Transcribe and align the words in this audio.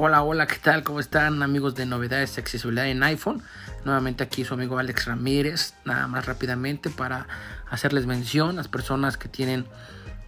Hola, 0.00 0.22
hola, 0.22 0.46
¿qué 0.46 0.54
tal? 0.62 0.84
¿Cómo 0.84 1.00
están 1.00 1.42
amigos 1.42 1.74
de 1.74 1.84
novedades 1.84 2.36
de 2.36 2.40
accesibilidad 2.40 2.86
en 2.86 3.02
iPhone? 3.02 3.42
Nuevamente 3.84 4.22
aquí 4.22 4.44
su 4.44 4.54
amigo 4.54 4.78
Alex 4.78 5.06
Ramírez, 5.06 5.74
nada 5.84 6.06
más 6.06 6.24
rápidamente 6.24 6.88
para 6.88 7.26
hacerles 7.68 8.06
mención 8.06 8.54
las 8.54 8.68
personas 8.68 9.16
que 9.16 9.28
tienen 9.28 9.66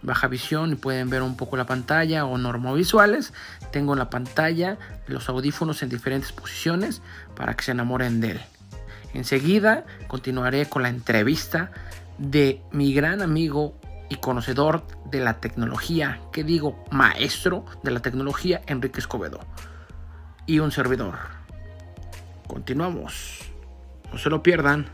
baja 0.01 0.27
visión 0.27 0.73
y 0.73 0.75
pueden 0.75 1.09
ver 1.09 1.21
un 1.21 1.37
poco 1.37 1.55
la 1.55 1.67
pantalla 1.67 2.25
o 2.25 2.37
normovisuales. 2.37 3.31
Tengo 3.71 3.93
en 3.93 3.99
la 3.99 4.09
pantalla 4.09 4.77
los 5.07 5.29
audífonos 5.29 5.81
en 5.83 5.87
diferentes 5.87 6.33
posiciones 6.33 7.01
para 7.33 7.55
que 7.55 7.63
se 7.63 7.71
enamoren 7.71 8.19
de 8.19 8.31
él. 8.31 8.41
Enseguida 9.13 9.85
continuaré 10.09 10.65
con 10.65 10.83
la 10.83 10.89
entrevista 10.89 11.71
de 12.17 12.61
mi 12.73 12.93
gran 12.93 13.21
amigo 13.21 13.79
y 14.11 14.17
conocedor 14.17 14.83
de 15.05 15.21
la 15.21 15.39
tecnología, 15.39 16.19
que 16.33 16.43
digo 16.43 16.83
maestro 16.91 17.63
de 17.81 17.91
la 17.91 18.01
tecnología, 18.01 18.61
Enrique 18.67 18.99
Escobedo. 18.99 19.39
Y 20.45 20.59
un 20.59 20.73
servidor. 20.73 21.15
Continuamos. 22.45 23.39
No 24.11 24.17
se 24.17 24.29
lo 24.29 24.43
pierdan. 24.43 24.87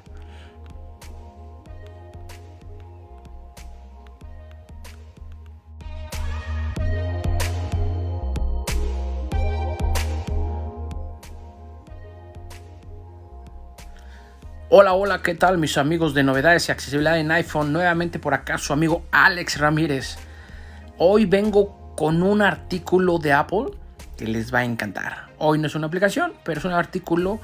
Hola, 14.79 14.93
hola, 14.93 15.23
¿qué 15.23 15.33
tal 15.33 15.57
mis 15.57 15.75
amigos 15.79 16.13
de 16.13 16.21
novedades 16.21 16.69
y 16.69 16.71
accesibilidad 16.71 17.17
en 17.17 17.31
iPhone? 17.31 17.73
Nuevamente 17.73 18.19
por 18.19 18.35
acá 18.35 18.59
su 18.59 18.73
amigo 18.73 19.07
Alex 19.09 19.59
Ramírez. 19.59 20.17
Hoy 20.99 21.25
vengo 21.25 21.95
con 21.95 22.21
un 22.21 22.43
artículo 22.43 23.17
de 23.17 23.33
Apple 23.33 23.71
que 24.19 24.27
les 24.27 24.53
va 24.53 24.59
a 24.59 24.65
encantar. 24.65 25.29
Hoy 25.39 25.57
no 25.57 25.65
es 25.65 25.73
una 25.73 25.87
aplicación, 25.87 26.33
pero 26.43 26.59
es 26.59 26.65
un 26.65 26.73
artículo 26.73 27.39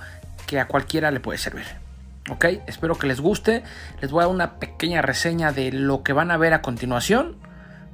que 0.45 0.59
a 0.59 0.67
cualquiera 0.67 1.09
le 1.09 1.22
puede 1.22 1.39
servir. 1.39 1.66
Ok, 2.30 2.45
espero 2.67 2.99
que 2.99 3.07
les 3.07 3.19
guste. 3.19 3.63
Les 4.00 4.11
voy 4.11 4.19
a 4.22 4.27
dar 4.27 4.35
una 4.35 4.59
pequeña 4.59 5.02
reseña 5.02 5.52
de 5.52 5.72
lo 5.72 6.03
que 6.03 6.13
van 6.13 6.29
a 6.29 6.38
ver 6.38 6.53
a 6.53 6.61
continuación 6.61 7.38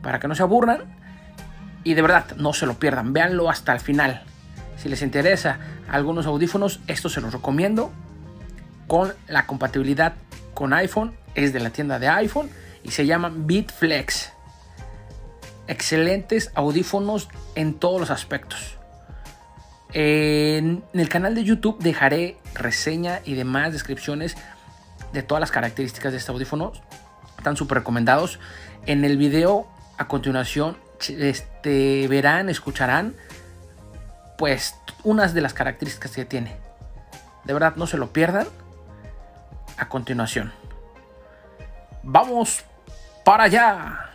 para 0.02 0.20
que 0.20 0.28
no 0.28 0.36
se 0.36 0.44
aburran. 0.44 0.82
Y 1.86 1.94
de 1.94 2.02
verdad, 2.02 2.26
no 2.36 2.52
se 2.52 2.66
lo 2.66 2.74
pierdan, 2.74 3.14
véanlo 3.14 3.50
hasta 3.50 3.72
el 3.72 3.80
final. 3.80 4.22
Si 4.76 4.90
les 4.90 5.02
interesa 5.02 5.60
algunos 5.90 6.26
audífonos, 6.26 6.82
estos 6.88 7.14
se 7.14 7.22
los 7.22 7.32
recomiendo 7.32 7.94
con 8.90 9.14
la 9.28 9.46
compatibilidad 9.46 10.16
con 10.56 10.74
iPhone, 10.74 11.16
es 11.36 11.54
de 11.54 11.60
la 11.60 11.70
tienda 11.70 12.00
de 12.00 12.10
iPhone 12.10 12.50
y 12.84 12.90
se 12.90 13.06
llaman 13.06 13.46
BeatFlex. 13.46 14.34
Excelentes 15.68 16.52
audífonos 16.56 17.30
en 17.54 17.76
todos 17.76 18.02
los 18.02 18.10
aspectos. 18.10 18.78
En 19.94 20.84
el 20.94 21.08
canal 21.08 21.36
de 21.36 21.44
YouTube 21.44 21.78
dejaré 21.80 22.38
reseña 22.56 23.22
y 23.26 23.36
demás 23.36 23.74
descripciones 23.74 24.36
de 25.14 25.22
todas 25.22 25.40
las 25.40 25.52
características 25.52 26.12
de 26.12 26.18
este 26.18 26.32
audífono. 26.32 26.74
Están 27.38 27.56
súper 27.58 27.78
recomendados. 27.78 28.40
En 28.88 29.06
el 29.06 29.18
video 29.18 29.68
a 30.00 30.08
continuación 30.08 30.78
este, 31.08 32.08
verán, 32.08 32.50
escucharán 32.50 33.14
pues 34.40 34.74
unas 35.04 35.36
de 35.36 35.42
las 35.42 35.54
características 35.54 36.12
que 36.12 36.26
tiene. 36.26 36.58
De 37.46 37.54
verdad, 37.54 37.76
no 37.76 37.86
se 37.86 37.98
lo 37.98 38.12
pierdan 38.12 38.48
a 39.80 39.88
continuación. 39.88 40.52
Vamos 42.04 42.64
para 43.24 43.46
allá. 43.46 44.06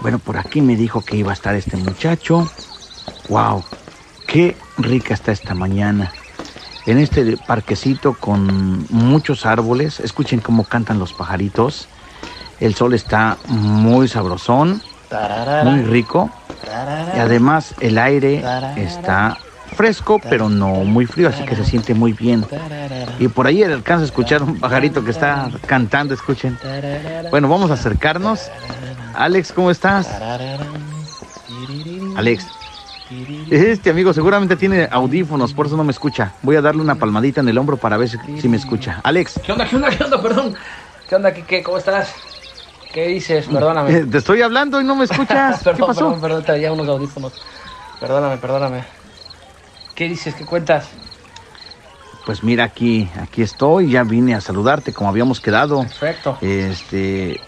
Bueno, 0.00 0.18
por 0.18 0.36
aquí 0.36 0.60
me 0.60 0.76
dijo 0.76 1.02
que 1.02 1.16
iba 1.16 1.30
a 1.30 1.32
estar 1.32 1.54
este 1.54 1.78
muchacho. 1.78 2.50
¡Wow! 3.30 3.64
¡Qué 4.26 4.54
rica 4.76 5.14
está 5.14 5.32
esta 5.32 5.54
mañana! 5.54 6.12
En 6.84 6.98
este 6.98 7.38
parquecito 7.38 8.12
con 8.12 8.86
muchos 8.90 9.46
árboles. 9.46 10.00
Escuchen 10.00 10.40
cómo 10.40 10.64
cantan 10.64 10.98
los 10.98 11.14
pajaritos. 11.14 11.88
El 12.64 12.74
sol 12.74 12.94
está 12.94 13.36
muy 13.46 14.08
sabrosón, 14.08 14.80
muy 15.64 15.82
rico. 15.82 16.30
Y 17.14 17.18
además 17.18 17.74
el 17.78 17.98
aire 17.98 18.42
está 18.76 19.36
fresco, 19.76 20.18
pero 20.30 20.48
no 20.48 20.68
muy 20.68 21.04
frío, 21.04 21.28
así 21.28 21.44
que 21.44 21.56
se 21.56 21.64
siente 21.66 21.92
muy 21.92 22.14
bien. 22.14 22.46
Y 23.18 23.28
por 23.28 23.46
ahí 23.46 23.62
alcanza 23.62 24.04
a 24.04 24.06
escuchar 24.06 24.42
un 24.42 24.58
pajarito 24.58 25.04
que 25.04 25.10
está 25.10 25.50
cantando, 25.66 26.14
escuchen. 26.14 26.58
Bueno, 27.30 27.50
vamos 27.50 27.70
a 27.70 27.74
acercarnos. 27.74 28.50
Alex, 29.12 29.52
¿cómo 29.52 29.70
estás? 29.70 30.08
Alex. 32.16 32.46
Este 33.50 33.90
amigo 33.90 34.14
seguramente 34.14 34.56
tiene 34.56 34.88
audífonos, 34.90 35.52
por 35.52 35.66
eso 35.66 35.76
no 35.76 35.84
me 35.84 35.92
escucha. 35.92 36.32
Voy 36.40 36.56
a 36.56 36.62
darle 36.62 36.80
una 36.80 36.94
palmadita 36.94 37.42
en 37.42 37.48
el 37.50 37.58
hombro 37.58 37.76
para 37.76 37.98
ver 37.98 38.08
si, 38.08 38.48
me 38.48 38.56
escucha. 38.56 39.00
Alex. 39.02 39.38
¿Qué 39.44 39.52
onda, 39.52 39.68
qué 39.68 39.76
onda, 39.76 39.90
qué 39.90 40.02
onda? 40.02 40.22
Perdón. 40.22 40.54
¿Qué 41.06 41.14
onda, 41.14 41.34
qué, 41.34 41.62
¿Cómo 41.62 41.76
estás? 41.76 42.14
¿Qué 42.94 43.08
dices? 43.08 43.48
Perdóname. 43.48 44.04
Te 44.10 44.18
estoy 44.18 44.40
hablando 44.40 44.80
y 44.80 44.84
no 44.84 44.94
me 44.94 45.04
escuchas. 45.04 45.60
perdón, 45.64 45.80
¿Qué 45.80 45.86
pasó? 45.86 46.00
Perdón, 46.04 46.20
perdón, 46.20 46.44
traía 46.44 46.72
unos 46.72 46.88
audífonos. 46.88 47.32
Perdóname, 47.98 48.36
perdóname. 48.36 48.84
¿Qué 49.96 50.08
dices? 50.08 50.36
¿Qué 50.36 50.44
cuentas? 50.44 50.86
Pues 52.24 52.44
mira, 52.44 52.62
aquí, 52.62 53.10
aquí 53.20 53.42
estoy, 53.42 53.90
ya 53.90 54.04
vine 54.04 54.36
a 54.36 54.40
saludarte 54.40 54.92
como 54.92 55.10
habíamos 55.10 55.40
quedado. 55.40 55.80
Perfecto. 55.80 56.38
Este, 56.40 57.40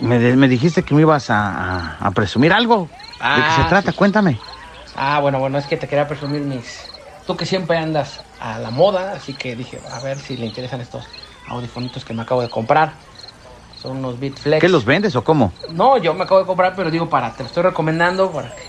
me, 0.00 0.48
dijiste 0.48 0.82
que 0.82 0.94
me 0.94 1.02
ibas 1.02 1.26
a, 1.28 2.10
presumir 2.14 2.54
algo. 2.54 2.88
¿De 2.88 3.42
qué 3.42 3.50
se 3.54 3.60
ah, 3.60 3.66
trata? 3.68 3.92
Cuéntame. 3.92 4.38
Ah, 4.96 5.20
bueno, 5.20 5.40
bueno, 5.40 5.58
es 5.58 5.66
que 5.66 5.76
te 5.76 5.86
quería 5.86 6.08
presumir 6.08 6.40
mis... 6.40 6.90
Tú 7.26 7.36
que 7.36 7.44
siempre 7.44 7.76
andas 7.76 8.22
a 8.40 8.58
la 8.58 8.70
moda, 8.70 9.12
así 9.12 9.34
que 9.34 9.54
dije, 9.54 9.78
a 9.90 10.00
ver 10.00 10.18
si 10.18 10.38
le 10.38 10.46
interesan 10.46 10.80
estos 10.80 11.04
audifonitos 11.48 12.04
que 12.04 12.14
me 12.14 12.22
acabo 12.22 12.40
de 12.40 12.48
comprar. 12.48 12.94
Son 13.82 13.96
unos 13.96 14.20
Bitflex. 14.20 14.60
¿Qué 14.60 14.68
los 14.68 14.84
vendes 14.84 15.16
o 15.16 15.24
cómo? 15.24 15.52
No, 15.70 15.98
yo 15.98 16.14
me 16.14 16.22
acabo 16.22 16.38
de 16.38 16.46
comprar, 16.46 16.76
pero 16.76 16.88
digo, 16.88 17.10
para, 17.10 17.34
te 17.34 17.42
lo 17.42 17.48
estoy 17.48 17.64
recomendando 17.64 18.30
para 18.30 18.54
que... 18.54 18.62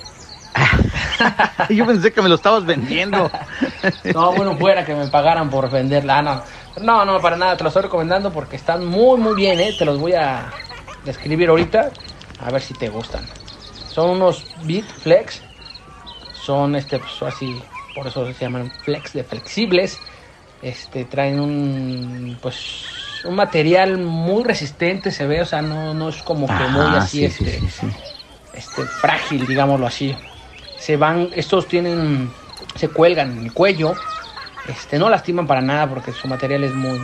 yo 1.75 1.85
pensé 1.85 2.11
que 2.11 2.21
me 2.23 2.29
lo 2.29 2.35
estabas 2.35 2.65
vendiendo. 2.65 3.29
no, 4.15 4.33
bueno, 4.33 4.57
fuera 4.57 4.83
que 4.83 4.95
me 4.95 5.07
pagaran 5.07 5.51
por 5.51 5.69
venderla. 5.69 6.17
Ah, 6.17 6.21
no. 6.23 6.43
no, 6.83 7.05
no, 7.05 7.21
para 7.21 7.37
nada, 7.37 7.55
te 7.55 7.63
lo 7.63 7.67
estoy 7.67 7.83
recomendando 7.83 8.31
porque 8.31 8.55
están 8.55 8.87
muy, 8.87 9.19
muy 9.19 9.35
bien, 9.35 9.59
¿eh? 9.59 9.75
Te 9.77 9.85
los 9.85 9.99
voy 9.99 10.13
a 10.13 10.51
describir 11.05 11.49
ahorita, 11.49 11.91
a 12.39 12.49
ver 12.49 12.63
si 12.63 12.73
te 12.73 12.89
gustan. 12.89 13.23
Son 13.91 14.09
unos 14.09 14.47
Bitflex, 14.63 15.43
son 16.33 16.75
este, 16.75 16.97
pues 16.97 17.21
así, 17.21 17.61
por 17.93 18.07
eso 18.07 18.25
se 18.33 18.45
llaman 18.45 18.71
flex 18.83 19.13
de 19.13 19.23
flexibles. 19.23 19.99
Este, 20.63 21.05
traen 21.05 21.39
un, 21.39 22.37
pues, 22.41 23.02
un 23.25 23.35
material 23.35 23.97
muy 23.97 24.43
resistente, 24.43 25.11
se 25.11 25.25
ve, 25.25 25.41
o 25.41 25.45
sea, 25.45 25.61
no, 25.61 25.93
no 25.93 26.09
es 26.09 26.21
como 26.23 26.47
que 26.47 26.67
muy 26.67 26.95
así, 26.95 27.25
este, 27.25 27.61
este, 28.53 28.83
frágil, 29.01 29.45
digámoslo 29.45 29.87
así. 29.87 30.15
Se 30.77 30.97
van, 30.97 31.29
estos 31.35 31.67
tienen, 31.67 32.31
se 32.75 32.89
cuelgan 32.89 33.37
en 33.37 33.45
el 33.45 33.53
cuello, 33.53 33.93
este, 34.67 34.99
no 34.99 35.09
lastiman 35.09 35.47
para 35.47 35.61
nada 35.61 35.87
porque 35.87 36.11
su 36.11 36.27
material 36.27 36.63
es 36.63 36.73
muy, 36.73 36.99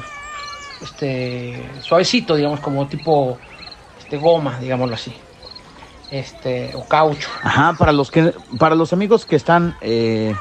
este, 0.81 1.69
suavecito, 1.81 2.36
digamos, 2.36 2.59
como 2.59 2.88
tipo, 2.88 3.38
este, 4.00 4.18
goma, 4.18 4.60
digámoslo 4.60 4.95
así. 4.95 5.15
Este, 6.12 6.72
o 6.74 6.88
caucho. 6.88 7.30
Ajá, 7.44 7.75
para 7.77 7.92
los 7.92 8.10
que, 8.10 8.33
para 8.57 8.74
los 8.75 8.94
amigos 8.94 9.25
que 9.25 9.36
están 9.36 9.75
eh, 9.81 10.33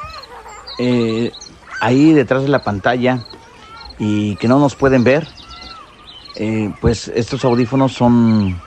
eh, 0.79 1.31
ahí 1.81 2.13
detrás 2.15 2.43
de 2.43 2.49
la 2.49 2.61
pantalla 2.61 3.19
y 3.99 4.37
que 4.37 4.49
no 4.49 4.59
nos 4.59 4.75
pueden 4.77 5.05
ver, 5.05 5.29
eh, 6.41 6.73
pues 6.81 7.09
estos 7.09 7.45
audífonos 7.45 7.93
son, 7.93 8.61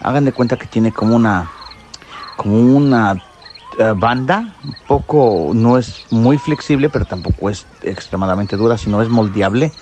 hagan 0.00 0.24
de 0.24 0.32
cuenta 0.32 0.56
que 0.56 0.66
tiene 0.66 0.92
como 0.92 1.14
una, 1.14 1.50
como 2.36 2.58
una 2.58 3.22
eh, 3.78 3.92
banda, 3.94 4.54
un 4.64 4.74
poco, 4.86 5.50
no 5.52 5.76
es 5.76 6.06
muy 6.08 6.38
flexible, 6.38 6.88
pero 6.88 7.04
tampoco 7.04 7.50
es 7.50 7.66
extremadamente 7.82 8.56
dura, 8.56 8.78
sino 8.78 9.02
es 9.02 9.10
moldeable, 9.10 9.72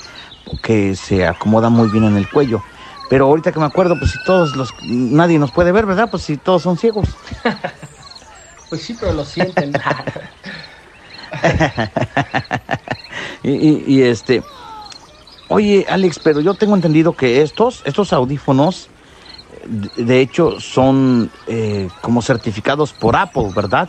que 0.60 0.96
se 0.96 1.24
acomoda 1.24 1.70
muy 1.70 1.88
bien 1.88 2.02
en 2.02 2.16
el 2.16 2.28
cuello. 2.28 2.64
Pero 3.08 3.26
ahorita 3.26 3.52
que 3.52 3.60
me 3.60 3.66
acuerdo, 3.66 3.96
pues 3.96 4.10
si 4.10 4.18
todos 4.24 4.56
los, 4.56 4.74
nadie 4.82 5.38
nos 5.38 5.52
puede 5.52 5.70
ver, 5.70 5.86
¿verdad? 5.86 6.10
Pues 6.10 6.24
si 6.24 6.38
todos 6.38 6.62
son 6.62 6.76
ciegos. 6.76 7.10
pues 8.68 8.82
sí, 8.82 8.96
pero 8.98 9.12
lo 9.12 9.24
sienten. 9.24 9.72
y, 13.44 13.94
y 13.94 14.02
este, 14.02 14.42
Oye, 15.48 15.86
Alex, 15.88 16.18
pero 16.18 16.40
yo 16.40 16.54
tengo 16.54 16.74
entendido 16.74 17.14
que 17.14 17.42
estos, 17.42 17.82
estos 17.84 18.12
audífonos, 18.12 18.90
de 19.68 20.20
hecho, 20.20 20.58
son 20.58 21.30
eh, 21.46 21.90
como 22.00 22.20
certificados 22.22 22.92
por 22.92 23.16
Apple, 23.16 23.50
¿verdad? 23.54 23.88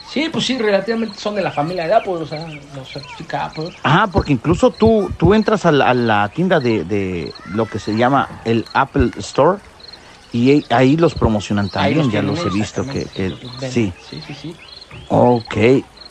Sí, 0.00 0.28
pues 0.32 0.46
sí, 0.46 0.58
relativamente 0.58 1.20
son 1.20 1.34
de 1.34 1.42
la 1.42 1.50
familia 1.52 1.86
de 1.86 1.94
Apple, 1.94 2.14
o 2.14 2.26
sea, 2.26 2.48
los 2.74 2.90
certifica 2.90 3.44
Apple. 3.44 3.70
Ah, 3.84 4.08
porque 4.12 4.32
incluso 4.32 4.72
tú, 4.72 5.12
tú 5.16 5.34
entras 5.34 5.66
a 5.66 5.72
la, 5.72 5.90
a 5.90 5.94
la 5.94 6.28
tienda 6.30 6.60
de, 6.60 6.84
de 6.84 7.34
lo 7.44 7.66
que 7.66 7.78
se 7.78 7.94
llama 7.94 8.28
el 8.44 8.64
Apple 8.72 9.10
Store 9.18 9.58
y 10.32 10.64
ahí- 10.70 10.96
los 10.96 11.14
promocionan 11.14 11.68
también, 11.70 12.10
ya 12.10 12.22
los 12.22 12.44
he 12.44 12.50
visto 12.50 12.84
que, 12.86 13.08
sí. 13.70 13.94
Sí, 14.00 14.20
sí, 14.20 14.34
sí. 14.34 14.56
Ok. 15.08 15.56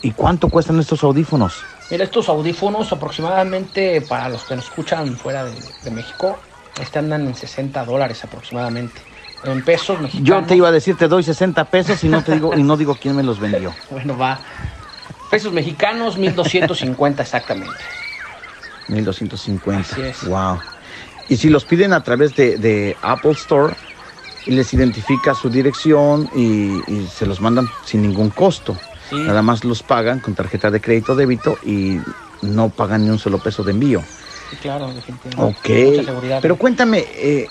¿Y 0.00 0.12
cuánto 0.12 0.48
cuestan 0.48 0.78
estos 0.78 1.02
audífonos? 1.02 1.77
Mira, 1.90 2.04
estos 2.04 2.28
audífonos 2.28 2.92
aproximadamente, 2.92 4.02
para 4.02 4.28
los 4.28 4.44
que 4.44 4.56
nos 4.56 4.66
escuchan 4.66 5.16
fuera 5.16 5.44
de, 5.44 5.54
de 5.82 5.90
México, 5.90 6.38
están 6.80 7.12
en 7.12 7.34
60 7.34 7.84
dólares 7.84 8.22
aproximadamente. 8.24 9.00
En 9.44 9.64
pesos 9.64 10.00
mexicanos. 10.00 10.28
Yo 10.28 10.46
te 10.46 10.56
iba 10.56 10.68
a 10.68 10.72
decir, 10.72 10.96
te 10.96 11.06
doy 11.08 11.22
60 11.22 11.64
pesos 11.66 12.02
y 12.02 12.08
no 12.08 12.22
te 12.22 12.32
digo, 12.32 12.56
y 12.56 12.62
no 12.62 12.76
digo 12.76 12.96
quién 13.00 13.16
me 13.16 13.22
los 13.22 13.38
vendió. 13.38 13.72
Bueno, 13.90 14.18
va. 14.18 14.38
Pesos 15.30 15.52
mexicanos, 15.52 16.16
1250 16.16 17.22
exactamente. 17.22 17.76
1250. 18.88 19.80
Así 19.80 20.00
es. 20.02 20.26
Wow. 20.26 20.58
Y 21.28 21.36
si 21.36 21.50
los 21.50 21.64
piden 21.64 21.92
a 21.92 22.02
través 22.02 22.34
de, 22.34 22.56
de 22.56 22.96
Apple 23.02 23.32
Store 23.32 23.74
y 24.46 24.52
les 24.52 24.72
identifica 24.72 25.34
su 25.34 25.50
dirección 25.50 26.28
y, 26.34 26.80
y 26.90 27.06
se 27.06 27.26
los 27.26 27.40
mandan 27.40 27.68
sin 27.84 28.02
ningún 28.02 28.30
costo. 28.30 28.76
Sí. 29.08 29.24
Nada 29.24 29.42
más 29.42 29.64
los 29.64 29.82
pagan 29.82 30.20
con 30.20 30.34
tarjeta 30.34 30.70
de 30.70 30.80
crédito 30.80 31.12
o 31.12 31.16
débito 31.16 31.58
y 31.62 32.02
no 32.40 32.70
pagan 32.70 33.04
ni 33.04 33.10
un 33.10 33.18
solo 33.18 33.38
peso 33.38 33.64
de 33.64 33.70
envío. 33.72 34.04
Sí, 34.50 34.56
claro, 34.56 34.92
definitivamente. 34.92 35.60
Ok. 35.60 36.12
Mucha. 36.18 36.40
Pero 36.40 36.56
cuéntame, 36.56 37.04
eh, 37.14 37.50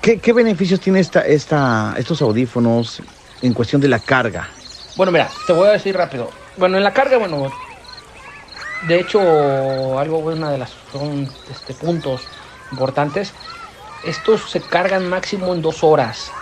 ¿qué, 0.00 0.18
qué 0.20 0.32
beneficios 0.32 0.80
tiene 0.80 1.00
esta, 1.00 1.20
esta, 1.22 1.94
estos 1.98 2.22
audífonos 2.22 3.02
en 3.40 3.52
cuestión 3.52 3.80
de 3.80 3.88
la 3.88 4.00
carga? 4.00 4.48
Bueno, 4.94 5.12
mira, 5.12 5.30
te 5.46 5.52
voy 5.52 5.68
a 5.68 5.72
decir 5.72 5.96
rápido. 5.96 6.30
Bueno, 6.56 6.76
en 6.76 6.84
la 6.84 6.92
carga, 6.92 7.18
bueno, 7.18 7.50
de 8.80 8.98
hecho, 9.00 9.98
algo, 9.98 10.18
una 10.18 10.50
de 10.50 10.58
las 10.58 10.70
son, 10.90 11.28
este, 11.48 11.74
puntos 11.74 12.28
importantes. 12.70 13.34
Estos 14.02 14.50
se 14.50 14.62
cargan 14.62 15.08
máximo 15.08 15.54
en 15.54 15.62
dos 15.62 15.84
horas 15.84 16.32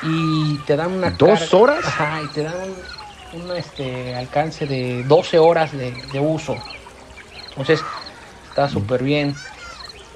y 0.00 0.58
te 0.60 0.76
dan 0.76 0.92
una 0.92 1.10
¿Dos 1.10 1.28
carga- 1.50 1.56
horas? 1.56 1.86
Ajá, 1.86 2.22
y 2.22 2.28
te 2.28 2.42
dan 2.42 2.74
un, 3.32 3.50
este, 3.56 4.14
alcance 4.14 4.66
de 4.66 5.04
12 5.06 5.38
horas 5.38 5.72
de, 5.72 6.02
de 6.10 6.20
uso. 6.20 6.62
Entonces, 7.50 7.86
está 8.44 8.68
súper 8.68 9.02
bien. 9.02 9.36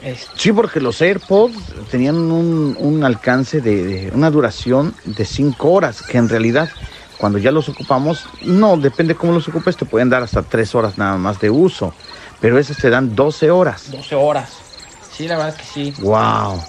Este, 0.02 0.38
Sí, 0.38 0.52
porque 0.52 0.81
los 0.81 1.00
AirPods 1.00 1.75
tenían 1.88 2.16
un, 2.16 2.76
un 2.78 3.05
alcance 3.05 3.61
de, 3.61 3.84
de 3.84 4.11
una 4.12 4.31
duración 4.31 4.96
de 5.05 5.25
5 5.25 5.70
horas, 5.70 6.02
que 6.02 6.19
en 6.19 6.28
realidad 6.28 6.69
cuando 7.16 7.38
ya 7.38 7.52
los 7.52 7.69
ocupamos, 7.69 8.28
no, 8.40 8.76
depende 8.76 9.14
cómo 9.14 9.32
los 9.32 9.49
ocupes, 9.49 9.76
te 9.76 9.84
pueden 9.87 10.11
dar 10.11 10.22
hasta 10.22 10.43
3 10.43 10.75
horas 10.75 10.99
nada 10.99 11.16
más 11.16 11.38
de 11.38 11.49
uso, 11.50 11.94
pero 12.40 12.58
esos 12.58 12.76
te 12.76 12.90
dan 12.90 13.14
12 13.14 13.50
horas. 13.50 13.90
12 13.90 14.14
horas. 14.14 14.64
Sí, 15.08 15.28
la 15.28 15.37
verdad 15.37 15.55
es 15.55 15.61
que 15.61 15.64
sí. 15.64 15.94
Wow, 15.99 16.61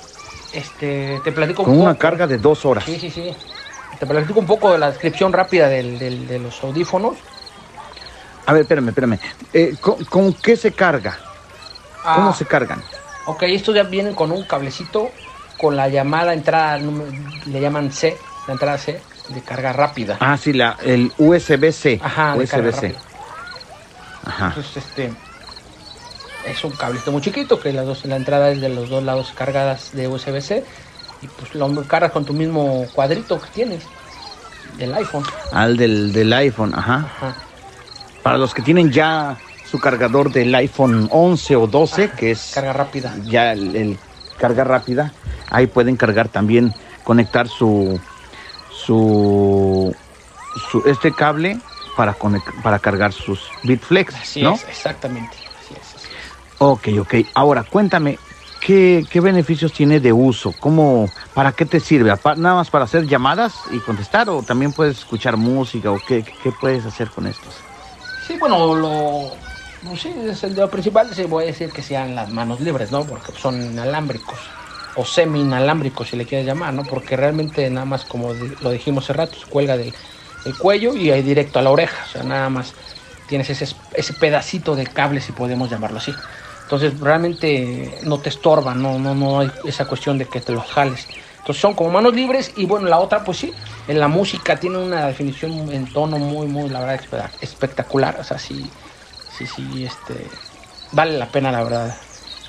Este, 0.54 1.20
te 1.24 1.32
platico 1.32 1.64
un 1.64 1.70
con 1.70 1.82
una 1.82 1.98
carga 1.98 2.28
de 2.28 2.38
2 2.38 2.64
horas. 2.66 2.84
Sí, 2.86 3.00
sí, 3.00 3.10
sí. 3.10 3.36
Te 4.00 4.06
platico 4.06 4.40
un 4.40 4.46
poco 4.48 4.72
de 4.74 4.80
la 4.80 4.90
descripción 4.90 5.32
rápida 5.34 5.68
del- 5.70 5.98
del- 6.00 6.28
de 6.28 6.40
los 6.40 6.62
audífonos. 6.64 7.18
A 8.46 8.54
ver, 8.54 8.64
espérame, 8.64 8.90
espérame. 8.90 9.20
Eh, 9.54 9.76
¿con, 9.80 10.04
con 10.06 10.34
qué 10.34 10.56
se 10.56 10.72
carga? 10.72 11.18
¿Cómo 12.04 12.30
Ah, 12.30 12.34
se 12.34 12.46
cargan? 12.46 12.82
Ok, 13.26 13.44
estos 13.44 13.74
ya 13.74 13.84
vienen 13.84 14.14
con 14.14 14.32
un 14.32 14.44
cablecito 14.44 15.12
con 15.58 15.76
la 15.76 15.88
llamada 15.88 16.34
entrada, 16.34 16.78
le 16.78 17.60
llaman 17.62 17.92
C, 17.92 18.18
la 18.48 18.54
entrada 18.54 18.78
C, 18.78 19.00
de 19.30 19.42
carga 19.42 19.74
rápida. 19.74 20.18
Ah, 20.20 20.38
sí, 20.38 20.54
la, 20.54 20.78
el 20.84 21.12
USB-C. 21.18 22.00
Ajá, 22.04 22.36
USB-C. 22.36 22.96
Ajá. 24.26 24.48
Entonces, 24.50 24.78
este, 24.78 25.12
es 26.46 26.64
un 26.64 26.72
cablecito 26.74 27.12
muy 27.12 27.22
chiquito 27.22 27.60
que 27.60 27.74
las 27.74 27.86
dos, 27.88 28.06
la 28.06 28.18
entrada 28.18 28.52
es 28.52 28.62
de 28.62 28.70
los 28.70 28.90
dos 28.90 29.04
lados 29.04 29.34
cargadas 29.36 29.96
de 29.96 30.08
USB-C 30.08 30.64
y 31.26 31.28
pues 31.28 31.56
lo 31.56 31.84
cargas 31.88 32.12
con 32.12 32.24
tu 32.26 32.34
mismo 32.34 32.86
cuadrito 32.94 33.42
que 33.42 33.50
tienes 33.50 33.84
del 34.78 34.94
iPhone. 34.94 35.24
Al 35.52 35.78
del, 35.78 36.14
del 36.14 36.32
iPhone, 36.34 36.74
ajá. 36.76 36.96
Ajá. 36.98 37.36
Para 38.24 38.38
los 38.38 38.54
que 38.54 38.62
tienen 38.62 38.92
ya 38.92 39.38
su 39.70 39.80
cargador 39.80 40.32
del 40.32 40.54
iPhone 40.56 41.08
11 41.12 41.56
o 41.56 41.68
12, 41.68 42.12
que 42.12 42.32
es 42.32 42.52
Carga 42.54 42.74
rápida. 42.74 43.16
ya 43.26 43.52
el, 43.54 43.76
el 43.76 43.98
carga 44.38 44.64
rápida, 44.64 45.14
ahí 45.50 45.68
pueden 45.68 45.96
cargar 45.96 46.28
también, 46.30 46.74
conectar 47.04 47.48
su, 47.48 48.00
su, 48.72 49.96
su 50.72 50.84
este 50.86 51.12
cable 51.14 51.58
para, 51.96 52.16
para 52.64 52.80
cargar 52.80 53.14
sus 53.14 53.50
Bitflex, 53.64 54.14
Así 54.16 54.42
¿no? 54.42 54.54
es, 54.56 54.64
exactamente. 54.68 55.36
Así 55.64 55.74
es, 55.74 55.96
así 55.96 56.08
es. 56.08 56.56
Ok, 56.60 56.88
ok. 57.00 57.14
Ahora, 57.34 57.64
cuéntame, 57.64 58.20
¿qué, 58.66 59.08
qué 59.10 59.22
beneficios 59.22 59.74
tiene 59.74 60.00
de 60.00 60.12
uso? 60.14 60.54
¿Cómo, 60.54 61.14
¿Para 61.34 61.54
qué 61.54 61.66
te 61.66 61.80
sirve? 61.80 62.12
¿Apa- 62.12 62.36
¿Nada 62.36 62.56
más 62.56 62.70
para 62.72 62.86
hacer 62.86 63.06
llamadas 63.08 63.68
y 63.70 63.82
contestar? 63.82 64.30
¿O 64.30 64.44
también 64.44 64.74
puedes 64.74 64.98
escuchar 64.98 65.38
música? 65.38 65.92
¿O 65.92 66.04
qué, 66.04 66.24
qué 66.24 66.52
puedes 66.52 66.86
hacer 66.86 67.12
con 67.12 67.28
estos? 67.28 67.66
Sí, 68.16 68.38
bueno, 68.38 68.76
lo, 68.76 69.46
no 69.82 69.96
sé, 69.96 70.14
el- 70.14 70.56
lo 70.56 70.70
principal 70.72 71.14
se 71.14 71.26
voy 71.26 71.44
a 71.46 71.48
decir 71.48 71.72
que 71.74 71.82
sean 71.82 72.16
las 72.16 72.30
manos 72.30 72.62
libres, 72.62 72.92
¿no? 72.92 73.06
Porque 73.06 73.32
son 73.36 73.66
inalámbricos 73.72 74.52
o 74.94 75.04
semi 75.06 75.42
inalámbricos 75.42 76.10
si 76.10 76.16
le 76.18 76.26
quieres 76.26 76.46
llamar, 76.48 76.74
¿no? 76.74 76.88
Porque 76.88 77.18
realmente 77.18 77.70
nada 77.70 77.86
más 77.86 78.06
como 78.06 78.34
lo 78.34 78.72
dijimos 78.72 79.04
hace 79.06 79.14
rato, 79.14 79.38
se 79.38 79.46
cuelga 79.48 79.78
del, 79.78 79.96
del 80.44 80.56
cuello 80.58 80.96
y 80.96 81.12
ahí 81.12 81.22
directo 81.22 81.60
a 81.60 81.62
la 81.62 81.72
oreja, 81.72 82.04
o 82.06 82.08
sea, 82.08 82.24
nada 82.24 82.50
más 82.50 82.76
tienes 83.26 83.50
ese, 83.50 83.66
es- 83.66 83.84
ese 83.94 84.14
pedacito 84.14 84.76
de 84.76 84.88
cable 84.88 85.20
si 85.22 85.34
podemos 85.34 85.70
llamarlo 85.70 85.98
así. 85.98 86.18
Entonces 86.66 87.00
realmente 87.00 88.00
no 88.04 88.22
te 88.22 88.30
estorba, 88.30 88.74
no, 88.74 88.98
no, 88.98 89.14
no 89.14 89.40
hay 89.40 89.54
esa 89.64 89.86
cuestión 89.88 90.18
de 90.18 90.30
que 90.30 90.42
te 90.42 90.52
los 90.52 90.66
jales. 90.66 91.08
Entonces 91.38 91.62
son 91.62 91.76
como 91.76 91.92
manos 91.92 92.16
libres 92.16 92.52
y 92.56 92.66
bueno, 92.66 92.88
la 92.88 93.00
otra 93.00 93.24
pues 93.24 93.38
sí, 93.38 93.56
en 93.86 94.00
la 94.00 94.08
música 94.08 94.60
tiene 94.60 94.80
una 94.80 95.06
definición 95.08 95.72
en 95.72 95.92
tono 95.94 96.18
muy, 96.18 96.48
muy, 96.48 96.70
la 96.70 96.80
verdad, 96.82 97.00
espe- 97.02 97.32
espectacular. 97.40 98.20
O 98.20 98.24
sea, 98.24 98.40
sí, 98.40 98.74
sí, 99.28 99.46
sí, 99.46 99.86
este, 99.86 100.42
vale 100.92 101.18
la 101.18 101.32
pena 101.32 101.52
la 101.52 101.64
verdad 101.64 101.98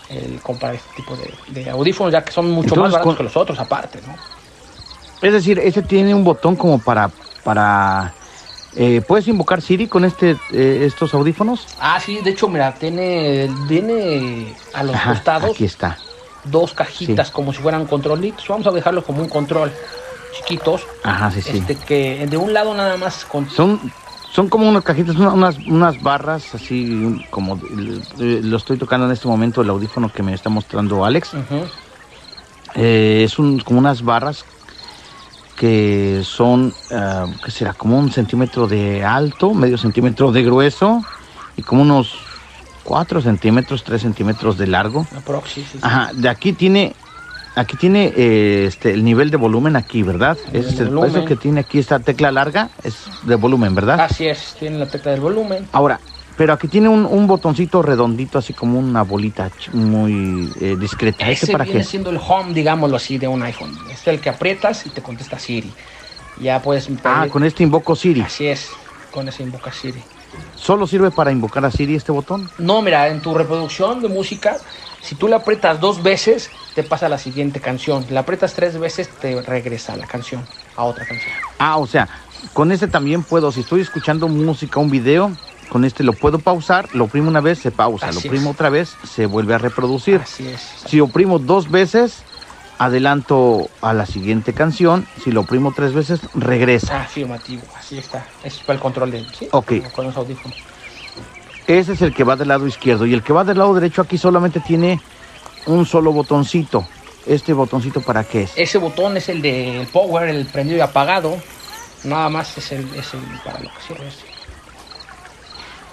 el 0.09 0.41
comprar 0.41 0.75
este 0.75 0.93
tipo 0.95 1.17
de, 1.17 1.41
de 1.47 1.69
audífonos 1.69 2.13
ya 2.13 2.25
que 2.25 2.33
son 2.33 2.47
mucho 2.51 2.69
Entonces, 2.69 2.83
más 2.85 2.93
baratos 2.93 3.09
con- 3.09 3.17
que 3.19 3.23
los 3.25 3.37
otros 3.37 3.59
aparte, 3.59 4.01
¿no? 4.03 4.19
Es 5.21 5.33
decir, 5.33 5.59
este 5.59 5.83
tiene 5.83 6.15
un 6.15 6.25
botón 6.25 6.57
como 6.57 6.83
para... 6.83 7.13
para 7.43 8.17
eh, 8.77 9.01
¿Puedes 9.01 9.27
invocar 9.29 9.63
Siri 9.63 9.89
con 9.89 10.05
este, 10.05 10.37
eh, 10.53 10.83
estos 10.85 11.15
audífonos? 11.15 11.69
Ah, 11.79 11.99
sí, 11.99 12.21
de 12.23 12.31
hecho, 12.31 12.49
mira, 12.49 12.79
tiene, 12.79 13.49
tiene 13.67 14.57
a 14.73 14.83
los 14.83 14.95
Ajá, 14.95 15.13
costados 15.15 15.51
aquí 15.53 15.65
está. 15.65 16.01
dos 16.45 16.75
cajitas 16.75 17.31
como 17.31 17.53
si 17.53 17.61
fueran 17.61 17.87
controlitos. 17.87 18.47
Vamos 18.49 18.67
a 18.67 18.71
dejarlo 18.73 19.05
como 19.05 19.23
un 19.23 19.29
control 19.29 19.73
chiquitos. 20.31 20.87
Ajá, 21.03 21.31
sí, 21.31 21.43
sí. 21.43 21.59
Este 21.59 21.77
que 21.79 22.27
de 22.29 22.37
un 22.37 22.53
lado 22.53 22.75
nada 22.75 22.97
más 22.97 23.25
con 23.25 23.49
Son, 23.49 23.81
son 24.29 24.49
como 24.49 24.69
unas 24.69 24.83
cajitas, 24.83 25.17
una- 25.17 25.33
unas, 25.33 25.59
unas 25.59 26.01
barras 26.03 26.55
así 26.55 27.25
como... 27.31 27.59
lo 28.19 28.57
estoy 28.57 28.77
tocando 28.77 29.07
en 29.07 29.13
este 29.13 29.29
momento, 29.29 29.63
el 29.63 29.71
audífono 29.71 30.11
que 30.13 30.23
me 30.23 30.35
está 30.35 30.51
mostrando 30.51 31.05
Alex. 31.05 31.35
Eh, 32.75 33.23
es 33.25 33.39
un, 33.39 33.59
como 33.61 33.79
unas 33.79 34.03
barras 34.03 34.47
que 35.57 36.21
son, 36.23 36.75
ah, 36.93 37.27
¿qué 37.43 37.51
será? 37.51 37.73
Como 37.73 37.99
un 37.99 38.13
centímetro 38.13 38.69
de 38.69 39.05
alto, 39.05 39.55
medio 39.55 39.79
centímetro 39.79 40.31
de 40.31 40.43
grueso 40.45 41.03
y 41.57 41.63
como 41.63 41.83
unos 41.83 42.15
4 42.85 43.21
centímetros, 43.21 43.83
3 43.83 44.01
centímetros 44.01 44.59
de 44.59 44.67
largo. 44.67 45.07
Aprox, 45.17 45.51
sí, 45.51 45.67
sí. 45.71 45.79
Ajá, 45.83 46.11
de 46.15 46.29
aquí 46.29 46.53
tiene, 46.53 46.95
aquí 47.57 47.77
tiene 47.77 48.13
eh, 48.17 48.67
este, 48.67 48.93
el 48.93 49.03
nivel 49.03 49.31
de 49.31 49.39
volumen 49.39 49.77
aquí, 49.77 50.03
¿verdad? 50.03 50.37
Es 50.53 50.79
el, 50.79 50.89
volumen. 50.89 51.11
eso 51.11 51.25
que 51.25 51.37
tiene 51.37 51.61
aquí 51.61 51.79
esta 51.79 51.99
tecla 51.99 52.31
larga 52.31 52.69
es 52.85 53.09
de 53.23 53.35
volumen, 53.35 53.75
¿verdad? 53.75 54.01
Así 54.01 54.27
es, 54.27 54.55
tiene 54.59 54.79
la 54.79 54.87
tecla 54.87 55.13
del 55.13 55.21
volumen. 55.21 55.67
Ahora, 55.73 56.01
pero 56.37 56.53
aquí 56.53 56.69
tiene 56.69 56.89
un, 56.89 57.07
un 57.07 57.27
botoncito 57.27 57.83
redondito, 57.83 58.39
así 58.39 58.53
como 58.53 58.79
una 58.79 59.03
bolita 59.03 59.51
muy 59.73 60.53
eh, 60.61 60.77
discreta. 60.79 61.25
¿Ese 61.29 61.47
Ese 61.47 61.53
para 61.53 61.65
viene 61.65 61.81
qué? 61.81 61.85
siendo 61.85 62.11
el 62.11 62.19
home, 62.19 62.53
digámoslo 62.53 62.97
así, 62.97 63.19
de 63.19 63.27
un 63.29 63.43
iPhone. 63.43 63.77
Es 63.91 64.07
el 64.07 64.21
que 64.21 64.29
aprietas 64.29 64.85
y 64.87 64.91
te 64.91 65.03
contesta 65.03 65.39
Siri. 65.39 65.73
Ya 66.41 66.61
puedes 66.61 66.89
Ah, 67.05 67.27
con 67.31 67.45
este 67.45 67.63
invoco 67.63 67.97
Siri. 67.97 68.21
Así 68.21 68.47
es, 68.47 68.71
con 69.11 69.27
ese 69.29 69.43
invoca 69.43 69.73
Siri. 69.73 70.03
¿Solo 70.55 70.87
sirve 70.87 71.11
para 71.11 71.33
invocar 71.33 71.65
a 71.65 71.71
Siri 71.71 71.95
este 71.95 72.13
botón? 72.13 72.51
No, 72.59 72.83
mira, 72.83 73.09
en 73.09 73.23
tu 73.23 73.33
reproducción 73.33 74.03
de 74.03 74.09
música, 74.09 74.59
si 75.01 75.15
tú 75.15 75.29
la 75.29 75.37
aprietas 75.37 75.81
dos 75.81 76.03
veces, 76.03 76.51
te 76.75 76.83
pasa 76.83 77.07
a 77.07 77.09
la 77.09 77.17
siguiente 77.17 77.61
canción. 77.61 78.05
La 78.11 78.21
aprietas 78.21 78.53
tres 78.53 78.79
veces, 78.79 79.09
te 79.09 79.41
regresa 79.41 79.95
a 79.95 79.97
la 79.97 80.07
canción, 80.07 80.45
a 80.77 80.85
otra 80.85 81.07
canción. 81.07 81.33
Ah, 81.59 81.79
o 81.79 81.87
sea, 81.87 82.07
con 82.53 82.71
este 82.71 82.87
también 82.89 83.23
puedo, 83.23 83.51
si 83.51 83.61
estoy 83.61 83.81
escuchando 83.81 84.29
música, 84.29 84.79
un 84.79 84.91
video, 84.91 85.31
con 85.69 85.85
este 85.85 86.03
lo 86.05 86.13
puedo 86.13 86.39
pausar, 86.39 86.89
lo 86.95 87.05
oprimo 87.05 87.29
una 87.29 87.41
vez, 87.41 87.59
se 87.59 87.71
pausa, 87.71 88.09
Así 88.09 88.15
lo 88.23 88.29
oprimo 88.29 88.51
es. 88.51 88.55
otra 88.55 88.71
vez, 88.71 88.97
se 89.09 89.27
vuelve 89.27 89.55
a 89.55 89.59
reproducir. 89.59 90.21
Así 90.23 90.47
es. 90.49 90.61
Si 90.87 91.01
oprimo 91.01 91.39
dos 91.39 91.71
veces, 91.71 92.23
adelanto 92.79 93.69
a 93.81 93.93
la 93.95 94.07
siguiente 94.07 94.53
canción, 94.53 95.07
si 95.25 95.31
lo 95.33 95.41
oprimo 95.43 95.73
tres 95.75 95.93
veces, 95.95 96.21
regresa. 96.35 97.03
Afirmativo, 97.03 97.63
así 97.79 97.99
está. 97.99 98.27
Ese 98.45 98.59
es 98.59 98.63
para 98.65 98.75
el 98.77 98.81
control 98.83 99.11
de. 99.11 99.25
¿sí? 99.39 99.49
Ok. 99.51 99.67
Con- 99.83 99.91
Con 99.91 100.07
los 100.07 100.17
audífonos. 100.17 100.57
Ese 101.67 101.95
es 101.95 102.03
el 102.03 102.15
que 102.15 102.23
va 102.23 102.37
del 102.37 102.49
lado 102.49 102.67
izquierdo 102.67 103.07
y 103.07 103.15
el 103.15 103.23
que 103.23 103.33
va 103.33 103.43
del 103.45 103.59
lado 103.59 103.75
derecho 103.75 104.01
aquí 104.03 104.19
solamente 104.19 104.61
tiene 104.61 105.01
un 105.67 105.85
solo 105.85 106.13
botoncito. 106.13 106.87
Este 107.27 107.53
botoncito 107.53 108.01
para 108.03 108.23
qué 108.23 108.43
es? 108.43 108.53
Ese 108.55 108.79
botón 108.79 109.17
es 109.17 109.29
el 109.29 109.43
del 109.43 109.85
power, 109.89 110.29
el 110.29 110.47
prendido 110.47 110.79
y 110.79 110.81
apagado. 110.81 111.37
Nada 112.05 112.29
más 112.29 112.57
es 112.57 112.71
el, 112.71 112.85
es 112.95 113.13
el 113.15 113.21
para 113.45 113.59
lo 113.59 113.69
que 113.71 113.81
sirve. 113.89 114.05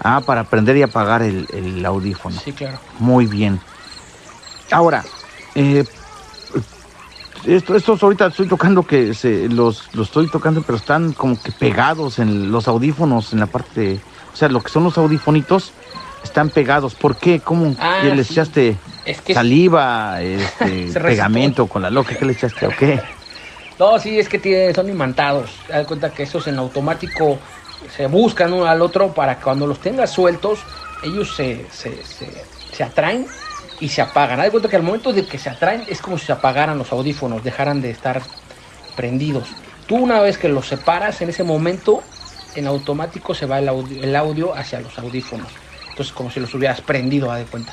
Ah, 0.04 0.24
para 0.26 0.50
prender 0.50 0.76
y 0.76 0.82
apagar 0.82 1.22
el, 1.22 1.46
el 1.50 1.84
audífono. 1.86 2.38
Sí, 2.38 2.52
claro. 2.54 2.80
Muy 2.98 3.26
bien. 3.26 3.62
Ahora, 4.70 5.08
eh, 5.54 5.84
esto, 7.46 7.74
estos 7.74 8.02
ahorita 8.02 8.26
estoy 8.26 8.46
tocando 8.46 8.86
que 8.86 9.12
se, 9.14 9.48
los, 9.48 9.90
los 9.92 10.08
estoy 10.08 10.28
tocando, 10.28 10.62
pero 10.62 10.76
están 10.76 11.12
como 11.12 11.42
que 11.42 11.52
pegados 11.52 12.18
en 12.18 12.50
los 12.52 12.68
audífonos, 12.68 13.32
en 13.32 13.40
la 13.40 13.48
parte, 13.48 13.80
de- 13.80 14.02
o 14.32 14.36
sea, 14.36 14.48
lo 14.48 14.62
que 14.62 14.70
son 14.70 14.84
los 14.84 14.96
audífonitos 14.98 15.74
están 16.22 16.50
pegados. 16.50 16.94
¿Por 16.94 17.16
qué? 17.18 17.40
¿Cómo? 17.40 17.74
Ah, 17.78 17.98
¿Qué 18.02 18.14
les 18.14 18.28
sí. 18.28 18.34
echaste 18.34 18.80
Es 19.04 19.20
que 19.20 19.34
saliva, 19.34 20.22
este, 20.22 20.94
pegamento 21.00 21.68
con 21.68 21.82
la 21.82 21.90
loca? 21.90 22.14
¿Qué 22.16 22.24
le 22.24 22.32
echaste 22.32 22.66
o 22.66 22.76
qué? 22.76 23.02
No, 23.78 23.98
sí, 23.98 24.18
es 24.18 24.28
que 24.28 24.38
tiene, 24.38 24.72
son 24.72 24.88
imantados. 24.88 25.64
Te 25.66 25.72
das 25.72 25.86
cuenta 25.86 26.14
que 26.14 26.22
esos 26.22 26.46
en 26.46 26.58
automático 26.58 27.40
se 27.90 28.06
buscan 28.06 28.52
uno 28.52 28.66
al 28.66 28.82
otro 28.82 29.12
para 29.12 29.38
que 29.38 29.44
cuando 29.44 29.66
los 29.66 29.80
tengas 29.80 30.10
sueltos, 30.10 30.60
ellos 31.02 31.34
se, 31.34 31.66
se, 31.70 32.04
se, 32.04 32.28
se 32.72 32.82
atraen 32.82 33.26
y 33.80 33.88
se 33.88 34.02
apagan. 34.02 34.38
Haz 34.40 34.46
de 34.46 34.50
cuenta 34.50 34.68
que 34.68 34.76
al 34.76 34.82
momento 34.82 35.12
de 35.12 35.26
que 35.26 35.38
se 35.38 35.50
atraen 35.50 35.84
es 35.88 36.00
como 36.00 36.18
si 36.18 36.26
se 36.26 36.32
apagaran 36.32 36.78
los 36.78 36.92
audífonos, 36.92 37.44
dejaran 37.44 37.80
de 37.80 37.90
estar 37.90 38.22
prendidos. 38.96 39.48
Tú 39.86 39.96
una 39.96 40.20
vez 40.20 40.38
que 40.38 40.48
los 40.48 40.66
separas, 40.66 41.20
en 41.20 41.28
ese 41.28 41.44
momento, 41.44 42.02
en 42.54 42.66
automático 42.66 43.34
se 43.34 43.46
va 43.46 43.58
el 43.58 43.68
audio, 43.68 44.02
el 44.02 44.16
audio 44.16 44.54
hacia 44.54 44.80
los 44.80 44.98
audífonos. 44.98 45.48
Entonces 45.90 46.12
como 46.12 46.30
si 46.30 46.40
los 46.40 46.54
hubieras 46.54 46.80
prendido, 46.80 47.30
haz 47.30 47.40
de 47.40 47.44
cuenta. 47.46 47.72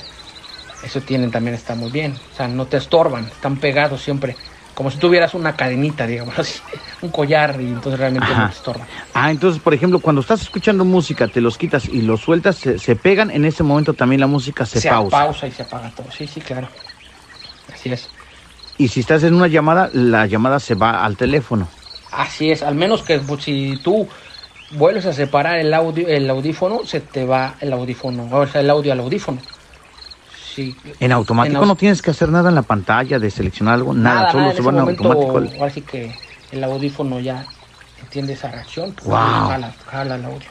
Eso 0.83 1.01
tienen 1.01 1.31
también, 1.31 1.55
está 1.55 1.75
muy 1.75 1.91
bien. 1.91 2.15
O 2.33 2.35
sea, 2.35 2.47
no 2.47 2.65
te 2.65 2.77
estorban, 2.77 3.25
están 3.25 3.57
pegados 3.57 4.01
siempre. 4.01 4.35
Como 4.73 4.89
si 4.89 4.97
tuvieras 4.97 5.33
una 5.33 5.55
cadenita, 5.55 6.07
digamos 6.07 6.37
así, 6.39 6.59
un 7.01 7.09
collar 7.09 7.59
y 7.59 7.65
entonces 7.67 7.99
realmente 7.99 8.31
Ajá. 8.31 8.43
no 8.43 8.49
te 8.49 8.55
estorban. 8.55 8.87
Ah, 9.13 9.29
entonces, 9.29 9.61
por 9.61 9.73
ejemplo, 9.73 9.99
cuando 9.99 10.21
estás 10.21 10.41
escuchando 10.41 10.85
música, 10.85 11.27
te 11.27 11.41
los 11.41 11.57
quitas 11.57 11.87
y 11.89 12.01
los 12.01 12.21
sueltas, 12.21 12.55
se, 12.55 12.79
se 12.79 12.95
pegan, 12.95 13.29
en 13.31 13.45
ese 13.45 13.63
momento 13.63 13.93
también 13.93 14.21
la 14.21 14.27
música 14.27 14.65
se, 14.65 14.79
Se, 14.81 14.89
pausa. 14.89 15.17
pausa 15.17 15.47
y 15.47 15.51
se 15.51 15.63
apaga 15.63 15.91
todo. 15.91 16.07
Sí, 16.15 16.25
sí, 16.25 16.39
claro. 16.41 16.67
Así 17.73 17.91
es. 17.91 18.09
Y 18.77 18.87
si 18.87 19.01
estás 19.01 19.23
en 19.23 19.33
una 19.33 19.47
llamada, 19.47 19.89
la 19.93 20.25
llamada 20.25 20.59
se 20.59 20.75
va 20.75 21.03
al 21.03 21.17
teléfono. 21.17 21.67
Así 22.11 22.49
es. 22.51 22.63
Al 22.63 22.75
menos 22.75 23.03
que 23.03 23.19
pues, 23.19 23.43
si 23.43 23.77
tú 23.83 24.07
vuelves 24.71 25.05
a 25.05 25.13
separar 25.13 25.59
el 25.59 25.73
audio, 25.73 26.07
el 26.07 26.29
audífono, 26.29 26.85
se 26.85 27.01
te 27.01 27.25
va 27.25 27.55
el 27.59 27.73
audífono, 27.73 28.27
o 28.31 28.47
sea, 28.47 28.61
el 28.61 28.69
audio 28.69 28.93
al 28.93 29.01
audífono. 29.01 29.39
Sí. 30.53 30.75
En 30.99 31.11
automático 31.11 31.55
En 31.57 31.63
au- 31.63 31.67
no 31.67 31.75
tienes 31.75 32.01
que 32.01 32.11
hacer 32.11 32.29
nada 32.29 32.49
en 32.49 32.55
la 32.55 32.63
pantalla 32.63 33.19
de 33.19 33.31
seleccionar 33.31 33.75
algo, 33.75 33.93
nada, 33.93 34.31
solo 34.31 34.43
en 34.45 34.49
se 34.49 34.53
ese 34.55 34.63
va 34.63 34.71
en 34.71 34.79
momento, 34.79 35.03
automático. 35.03 35.37
al- 35.37 35.59
Ahora 35.59 35.71
sí 35.71 35.81
que 35.81 36.11
el 36.51 36.63
audífono 36.63 37.19
ya 37.19 37.45
entiende 38.01 38.33
esa 38.33 38.49
reacción. 38.51 38.91
pues, 38.93 39.07
Wow. 39.07 39.17
Jala, 39.17 39.73
jala 39.85 40.15
el 40.15 40.25
audio. 40.25 40.47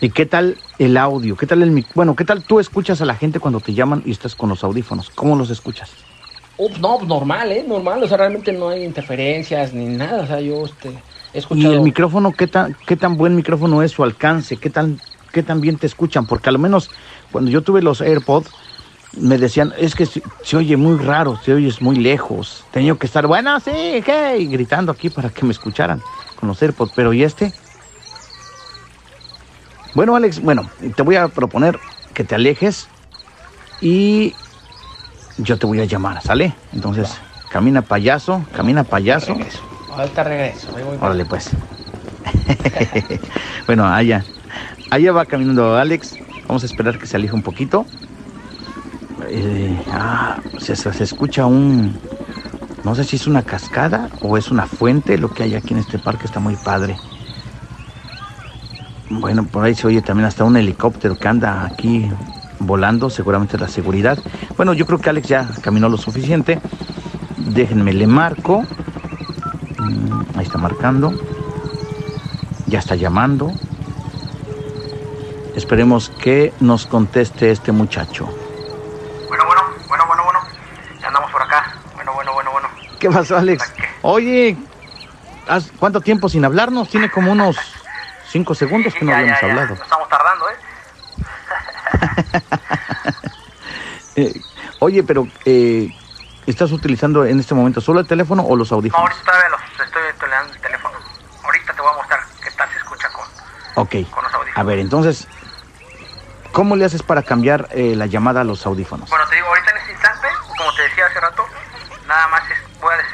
¿Y 0.00 0.10
qué 0.10 0.26
tal 0.26 0.56
el 0.78 0.96
audio? 0.96 1.36
¿Qué 1.36 1.46
tal 1.46 1.62
el 1.62 1.72
mic- 1.72 1.86
Bueno, 1.94 2.14
¿qué 2.14 2.24
tal 2.24 2.42
tú 2.42 2.60
escuchas 2.60 3.00
a 3.00 3.06
la 3.06 3.14
gente 3.16 3.40
cuando 3.40 3.60
te 3.60 3.72
llaman 3.74 4.02
y 4.04 4.12
estás 4.12 4.34
con 4.36 4.48
los 4.50 4.62
audífonos? 4.62 5.10
¿Cómo 5.10 5.34
los 5.36 5.50
escuchas? 5.50 5.90
No, 6.80 6.96
pues 6.98 7.08
normal, 7.08 7.50
¿eh? 7.52 7.64
Normal, 7.66 8.02
o 8.02 8.08
sea, 8.08 8.16
realmente 8.16 8.52
no 8.52 8.68
hay 8.68 8.84
interferencias 8.84 9.74
ni 9.74 9.86
nada, 9.86 10.22
o 10.22 10.26
sea, 10.26 10.40
yo 10.40 10.64
este, 10.64 10.88
he 10.88 11.36
¿Y 11.36 11.38
escuchado... 11.38 11.74
el 11.74 11.80
micrófono, 11.80 12.32
qué 12.32 12.46
tan, 12.46 12.76
qué 12.86 12.96
tan 12.96 13.16
buen 13.18 13.34
micrófono 13.36 13.82
es 13.82 13.92
su 13.92 14.02
alcance? 14.04 14.56
¿Qué 14.56 14.70
tan, 14.70 14.98
qué 15.32 15.42
tan 15.42 15.60
bien 15.60 15.76
te 15.76 15.86
escuchan? 15.86 16.24
Porque 16.26 16.48
a 16.48 16.52
lo 16.52 16.58
menos 16.58 16.90
cuando 17.30 17.50
yo 17.50 17.62
tuve 17.62 17.82
los 17.82 18.00
AirPods, 18.00 18.50
me 19.12 19.38
decían, 19.38 19.72
es 19.78 19.94
que 19.94 20.06
se, 20.06 20.22
se 20.42 20.56
oye 20.56 20.76
muy 20.76 20.98
raro, 20.98 21.38
se 21.42 21.54
oyes 21.54 21.80
muy 21.80 21.96
lejos. 21.96 22.64
Tenía 22.70 22.94
que 22.94 23.06
estar, 23.06 23.26
bueno, 23.26 23.58
sí, 23.60 24.02
¿qué? 24.04 24.36
Y 24.38 24.46
gritando 24.46 24.92
aquí 24.92 25.10
para 25.10 25.30
que 25.30 25.44
me 25.44 25.52
escucharan 25.52 26.02
con 26.38 26.48
los 26.48 26.60
AirPods. 26.62 26.92
Pero 26.94 27.12
¿y 27.12 27.22
este? 27.22 27.52
Bueno, 29.94 30.14
Alex, 30.14 30.40
bueno, 30.42 30.68
te 30.94 31.02
voy 31.02 31.16
a 31.16 31.28
proponer 31.28 31.78
que 32.12 32.22
te 32.22 32.34
alejes 32.34 32.88
y 33.80 34.34
yo 35.38 35.58
te 35.58 35.66
voy 35.66 35.80
a 35.80 35.84
llamar, 35.84 36.22
¿sale? 36.22 36.54
Entonces, 36.72 37.18
camina 37.50 37.82
payaso, 37.82 38.44
camina 38.54 38.84
payaso. 38.84 39.34
Regreso. 39.34 39.62
Ahorita 39.92 40.24
regreso. 40.24 40.68
ahí 40.76 40.82
voy. 40.82 40.98
Órale, 41.00 41.24
pues. 41.24 41.50
bueno, 43.66 43.86
allá. 43.86 44.24
Allá 44.90 45.12
va 45.12 45.24
caminando 45.24 45.76
Alex. 45.76 46.16
Vamos 46.46 46.62
a 46.62 46.66
esperar 46.66 46.98
que 46.98 47.06
se 47.06 47.16
aleje 47.16 47.34
un 47.34 47.42
poquito. 47.42 47.86
Eh, 49.28 49.82
ah, 49.92 50.38
se, 50.58 50.72
escucha 51.02 51.46
un... 51.46 51.98
No 52.84 52.94
sé 52.94 53.04
si 53.04 53.16
es 53.16 53.26
una 53.26 53.42
cascada 53.42 54.08
o 54.20 54.36
es 54.36 54.50
una 54.50 54.66
fuente. 54.66 55.18
Lo 55.18 55.30
que 55.30 55.42
hay 55.42 55.54
aquí 55.54 55.74
en 55.74 55.80
este 55.80 55.98
parque 55.98 56.26
está 56.26 56.40
muy 56.40 56.56
padre. 56.56 56.96
Bueno, 59.10 59.44
por 59.44 59.64
ahí 59.64 59.74
se 59.74 59.86
oye 59.86 60.02
también 60.02 60.26
hasta 60.26 60.44
un 60.44 60.56
helicóptero 60.56 61.18
que 61.18 61.28
anda 61.28 61.64
aquí 61.64 62.08
volando. 62.58 63.10
Seguramente 63.10 63.58
la 63.58 63.68
seguridad. 63.68 64.18
Bueno, 64.56 64.72
yo 64.72 64.86
creo 64.86 64.98
que 64.98 65.10
Alex 65.10 65.28
ya 65.28 65.48
caminó 65.62 65.88
lo 65.88 65.96
suficiente. 65.96 66.60
Déjenme, 67.36 67.92
le 67.92 68.06
marco. 68.06 68.62
Mm, 69.78 70.36
Ahí 70.36 70.44
está 70.44 70.58
marcando. 70.58 71.12
Ya 72.66 72.78
está 72.78 72.94
llamando. 72.94 73.52
Esperemos 75.56 76.10
que 76.10 76.52
nos 76.60 76.86
conteste 76.86 77.50
este 77.50 77.72
muchacho. 77.72 78.28
Bueno, 79.28 79.44
bueno, 79.46 79.62
bueno, 79.88 80.04
bueno, 80.06 80.24
bueno. 80.24 80.40
Ya 81.00 81.08
andamos 81.08 81.30
por 81.30 81.42
acá. 81.42 81.74
Bueno, 81.94 82.12
bueno, 82.12 82.32
bueno, 82.34 82.50
bueno. 82.52 82.68
¿Qué 83.06 83.12
pasó, 83.14 83.36
Alex? 83.36 83.72
Oye, 84.02 84.56
¿has- 85.46 85.70
¿cuánto 85.78 86.00
tiempo 86.00 86.28
sin 86.28 86.44
hablarnos? 86.44 86.88
Tiene 86.88 87.08
como 87.08 87.30
unos 87.30 87.56
cinco 88.24 88.52
segundos 88.52 88.94
que 88.94 89.04
no 89.04 89.12
ya, 89.12 89.18
habíamos 89.18 89.40
ya, 89.40 89.46
ya. 89.46 89.52
hablado. 89.52 89.74
Nos 89.76 89.84
estamos 89.84 90.08
tardando, 90.08 90.50
¿eh? 90.50 90.54
Eh, 94.18 94.32
oye, 94.78 95.04
pero 95.04 95.28
eh, 95.44 95.90
¿estás 96.46 96.72
utilizando 96.72 97.26
en 97.26 97.38
este 97.38 97.54
momento 97.54 97.82
solo 97.82 98.00
el 98.00 98.06
teléfono 98.06 98.42
o 98.44 98.56
los 98.56 98.70
No, 98.72 98.78
audífonos? 98.78 99.10
ahorita 99.10 99.24
todavía 99.30 99.48
los 99.50 99.60
estoy 99.86 100.02
tolerando 100.18 100.54
el 100.54 100.60
teléfono. 100.62 100.94
Ahorita 101.44 101.74
te 101.74 101.82
voy 101.82 101.90
a 101.92 101.96
mostrar 101.98 102.20
qué 102.42 102.50
tal 102.52 102.66
se 102.70 102.78
escucha 102.78 103.08
con, 103.12 103.24
Ok. 103.84 103.94
con 104.10 104.24
los 104.24 104.32
audífonos. 104.32 104.56
A 104.56 104.62
ver, 104.62 104.78
entonces, 104.78 105.28
¿cómo 106.50 106.76
le 106.76 106.86
haces 106.86 107.02
para 107.02 107.24
cambiar 107.24 107.68
eh, 107.72 107.94
la 107.94 108.06
llamada 108.06 108.40
a 108.40 108.44
los 108.44 108.64
audífonos? 108.66 109.10
Bueno, 109.10 109.26
te 109.28 109.34
digo, 109.36 109.48
ahorita 109.48 109.70
en 109.70 109.76
este 109.76 109.92
instante, 109.92 110.28
como 110.56 110.72
te 110.74 110.82
decía 110.84 111.04
hace 111.06 111.20
rato, 111.20 111.44
nada 112.08 112.26
más 112.28 112.45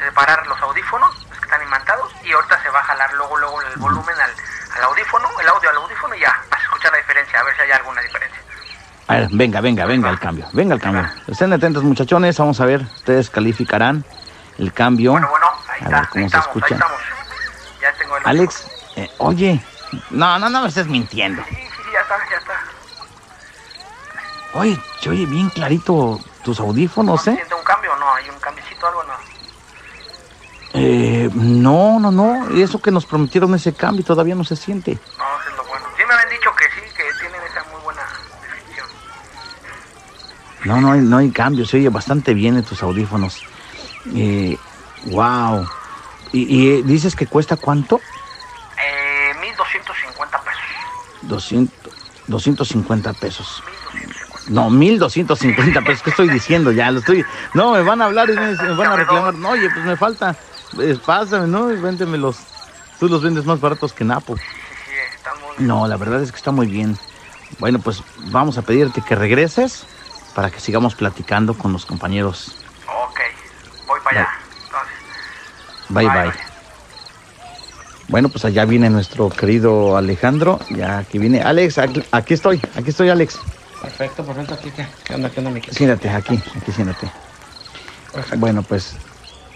separar 0.03 0.45
los 0.47 0.59
audífonos, 0.61 1.15
los 1.29 1.37
que 1.39 1.45
están 1.45 1.61
imantados, 1.63 2.11
y 2.23 2.31
ahorita 2.31 2.61
se 2.61 2.69
va 2.69 2.79
a 2.79 2.83
jalar 2.83 3.13
luego, 3.13 3.37
luego 3.37 3.61
el 3.61 3.77
volumen 3.79 4.15
al, 4.19 4.31
al 4.77 4.83
audífono, 4.83 5.29
el 5.39 5.47
audio 5.49 5.69
al 5.69 5.77
audífono, 5.77 6.15
y 6.15 6.19
ya 6.19 6.35
vas 6.49 6.59
a 6.59 6.63
escuchar 6.63 6.91
la 6.91 6.97
diferencia, 6.97 7.39
a 7.39 7.43
ver 7.43 7.55
si 7.55 7.61
hay 7.61 7.71
alguna 7.71 8.01
diferencia. 8.01 8.39
A 9.07 9.15
ver, 9.15 9.27
venga, 9.31 9.61
venga, 9.61 9.85
venga 9.85 10.09
el 10.09 10.19
cambio, 10.19 10.47
venga 10.53 10.75
el 10.75 10.81
cambio. 10.81 11.09
Estén 11.27 11.51
atentos 11.53 11.83
muchachones, 11.83 12.37
vamos 12.37 12.59
a 12.61 12.65
ver, 12.65 12.81
ustedes 12.81 13.29
calificarán 13.29 14.05
el 14.57 14.71
cambio. 14.73 15.11
Bueno, 15.11 15.27
bueno, 15.29 15.47
ahí 15.67 15.81
a 15.81 15.83
está, 15.85 15.99
ver 15.99 16.09
cómo 16.09 16.23
ahí 16.23 16.29
se 16.29 16.37
estamos, 16.37 16.47
ahí 16.47 16.61
escucha. 16.61 16.75
estamos. 16.75 17.01
Ya 17.81 17.93
tengo 17.93 18.17
el 18.17 18.23
Alex, 18.27 18.67
eh, 18.95 19.11
oye, 19.17 19.63
no, 20.11 20.39
no, 20.39 20.49
no 20.49 20.61
me 20.61 20.67
estés 20.69 20.87
mintiendo. 20.87 21.43
Sí, 21.49 21.55
sí, 21.55 21.81
ya 21.91 21.99
está, 21.99 22.17
ya 22.29 22.37
está. 22.37 22.53
Oye, 24.53 24.79
se 25.01 25.09
oye 25.09 25.25
bien 25.25 25.49
clarito 25.49 26.19
tus 26.43 26.59
audífonos, 26.59 27.25
¿No 27.25 27.31
¿eh? 27.33 27.35
siente 27.35 27.55
un 27.55 27.63
cambio 27.63 27.91
o 27.91 27.95
no? 27.97 28.13
¿Hay 28.13 28.29
un 28.29 28.39
cambiecito 28.39 28.87
algo 28.87 28.99
o 29.01 29.03
no? 29.03 29.13
Eh, 30.75 31.29
no, 31.35 31.99
no, 31.99 32.11
no, 32.11 32.49
eso 32.57 32.81
que 32.81 32.89
nos 32.89 33.05
prometieron 33.05 33.53
ese 33.53 33.73
cambio 33.73 34.03
todavía 34.03 34.33
no 34.33 34.43
se 34.43 34.55
siente. 34.55 34.97
No, 35.17 35.23
eso 35.39 35.49
es 35.51 35.57
lo 35.57 35.63
bueno. 35.65 35.85
Sí 35.95 36.03
me 36.07 36.13
habían 36.13 36.29
dicho 36.29 36.49
que 36.55 36.65
sí, 36.65 36.95
que 36.95 37.03
tienen 37.19 37.41
esa 37.49 37.63
muy 37.71 37.81
buena 37.83 38.01
definición. 38.41 38.87
No, 40.65 40.81
no 40.81 40.91
hay, 40.93 41.01
no 41.01 41.17
hay 41.17 41.29
cambio, 41.31 41.65
se 41.65 41.77
oye 41.77 41.89
bastante 41.89 42.33
bien 42.33 42.57
en 42.57 42.63
tus 42.63 42.81
audífonos. 42.81 43.43
Eh, 44.15 44.57
wow. 45.11 45.67
¿Y, 46.31 46.41
y, 46.41 46.71
eh, 46.71 46.83
dices 46.83 47.15
que 47.15 47.27
cuesta 47.27 47.55
cuánto? 47.55 47.97
Eh, 47.97 49.33
1250 49.41 50.41
pesos. 50.41 50.61
200, 51.21 51.93
250 52.25 53.13
pesos. 53.13 53.63
1250. 53.93 54.51
No, 54.51 54.71
1250 54.71 55.81
pesos. 55.81 56.01
¿Qué 56.01 56.09
estoy 56.09 56.29
diciendo? 56.29 56.71
Ya 56.71 56.89
lo 56.89 56.99
estoy. 56.99 57.23
No, 57.53 57.73
me 57.73 57.83
van 57.83 58.01
a 58.01 58.05
hablar 58.05 58.31
y 58.31 58.33
me, 58.33 58.55
me 58.55 58.75
van 58.75 58.91
a 58.91 58.95
reclamar. 58.95 59.35
No, 59.35 59.49
oye, 59.51 59.69
pues 59.69 59.85
me 59.85 59.95
falta. 59.95 60.35
Eh, 60.79 60.97
pásame, 61.05 61.47
¿no? 61.47 61.67
Véndemelos. 61.67 62.37
Tú 62.99 63.09
los 63.09 63.21
vendes 63.21 63.45
más 63.45 63.59
baratos 63.59 63.93
que 63.93 64.03
Napo. 64.03 64.37
Sí, 64.37 64.43
sí, 64.43 64.91
están 65.15 65.33
muy 65.41 65.67
No, 65.67 65.87
la 65.87 65.97
verdad 65.97 66.21
es 66.21 66.31
que 66.31 66.37
está 66.37 66.51
muy 66.51 66.67
bien. 66.67 66.97
Bueno, 67.59 67.79
pues 67.79 68.01
vamos 68.31 68.57
a 68.57 68.61
pedirte 68.61 69.01
que 69.01 69.15
regreses 69.15 69.85
para 70.35 70.49
que 70.49 70.59
sigamos 70.59 70.95
platicando 70.95 71.53
con 71.57 71.73
los 71.73 71.85
compañeros. 71.85 72.55
Ok, 72.87 73.19
voy 73.87 73.99
para 74.03 74.21
allá. 74.21 74.29
Bye 75.89 76.07
bye. 76.07 76.33
Bueno, 78.07 78.29
pues 78.29 78.45
allá 78.45 78.65
viene 78.65 78.89
nuestro 78.89 79.29
querido 79.29 79.97
Alejandro. 79.97 80.59
Ya 80.69 80.99
aquí 80.99 81.19
viene. 81.19 81.41
Alex, 81.41 81.77
aquí, 81.77 82.03
aquí 82.11 82.33
estoy. 82.33 82.61
Aquí 82.75 82.89
estoy, 82.89 83.09
Alex. 83.09 83.39
Perfecto, 83.81 84.25
perfecto. 84.25 84.53
Aquí, 84.53 84.71
¿qué, 84.71 84.87
¿Qué 85.03 85.15
onda, 85.15 85.29
qué 85.29 85.39
onda, 85.39 85.51
mi 85.51 85.61
querido? 85.61 85.77
Siéntate 85.77 86.09
aquí, 86.09 86.41
aquí 86.55 86.71
siéntate. 86.71 87.11
Perfecto. 88.13 88.37
Bueno, 88.39 88.63
pues, 88.63 88.95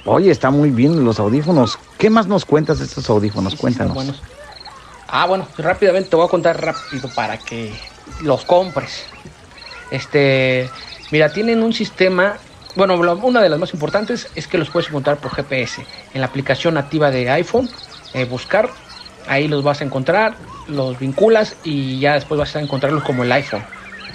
oye, 0.08 0.32
está 0.32 0.50
muy 0.52 0.72
bien 0.72 1.04
los 1.04 1.20
audífonos. 1.20 1.80
¿Qué 1.98 2.10
más 2.10 2.28
nos 2.28 2.46
cuentas 2.46 2.80
de 2.80 2.86
estos 2.86 3.10
audífonos? 3.10 3.54
Sí, 3.54 3.58
sí, 3.58 3.62
Cuéntanos. 3.62 3.96
buenos. 3.96 4.24
Ah, 5.08 5.26
bueno, 5.28 5.48
rápidamente 5.58 6.10
te 6.10 6.16
voy 6.16 6.26
a 6.26 6.30
contar 6.30 6.62
rápido 6.62 7.10
para 7.14 7.44
que 7.44 7.80
los 8.20 8.46
compres. 8.46 9.10
Este, 9.90 10.72
mira, 11.12 11.32
tienen 11.32 11.64
un 11.64 11.74
sistema. 11.74 12.42
Bueno, 12.76 12.96
una 13.24 13.42
de 13.42 13.50
las 13.50 13.60
más 13.60 13.74
importantes 13.74 14.32
es 14.36 14.48
que 14.48 14.58
los 14.58 14.70
puedes 14.70 14.90
encontrar 14.90 15.20
por 15.20 15.32
GPS. 15.34 15.88
En 16.12 16.22
la 16.22 16.28
aplicación 16.28 16.74
nativa 16.76 17.10
de 17.12 17.30
iPhone, 17.30 17.72
eh, 18.14 18.26
buscar, 18.26 18.76
ahí 19.26 19.48
los 19.48 19.64
vas 19.64 19.82
a 19.82 19.86
encontrar, 19.86 20.40
los 20.66 21.00
vinculas 21.00 21.58
y 21.64 22.00
ya 22.00 22.14
después 22.14 22.38
vas 22.38 22.56
a 22.56 22.60
encontrarlos 22.60 23.04
como 23.04 23.24
el 23.24 23.32
iPhone. 23.32 23.66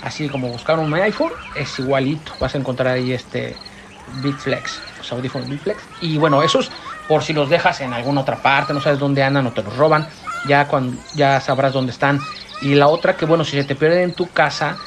Así 0.01 0.29
como 0.29 0.49
buscar 0.49 0.79
un 0.79 0.93
iPhone, 0.95 1.33
es 1.55 1.79
igualito. 1.79 2.33
Vas 2.39 2.55
a 2.55 2.59
encontrar 2.59 2.95
ahí 2.95 3.13
este 3.13 3.61
Bitflex, 4.06 4.87
los 4.97 5.12
audífonos 5.12 5.49
Bitflex. 5.49 5.90
Y 5.99 6.16
bueno, 6.18 6.42
esos, 6.42 6.73
por 7.06 7.23
si 7.23 7.32
los 7.32 7.49
dejas 7.49 7.80
en 7.80 7.92
alguna 7.92 8.23
otra 8.23 8.42
parte, 8.42 8.75
no 8.75 8.80
sabes 8.80 8.99
dónde 8.99 9.23
andan 9.23 9.47
o 9.47 9.52
te 9.54 9.62
los 9.62 9.76
roban, 9.76 10.09
ya, 10.42 10.68
cuando, 10.68 11.02
ya 11.12 11.40
sabrás 11.40 11.73
dónde 11.73 11.92
están. 11.92 12.26
Y 12.61 12.75
la 12.75 12.88
otra, 12.88 13.16
que 13.16 13.26
bueno, 13.26 13.44
si 13.44 13.52
se 13.56 13.64
te 13.64 13.76
pierden 13.76 14.00
en 14.02 14.14
tu 14.14 14.32
casa, 14.32 14.80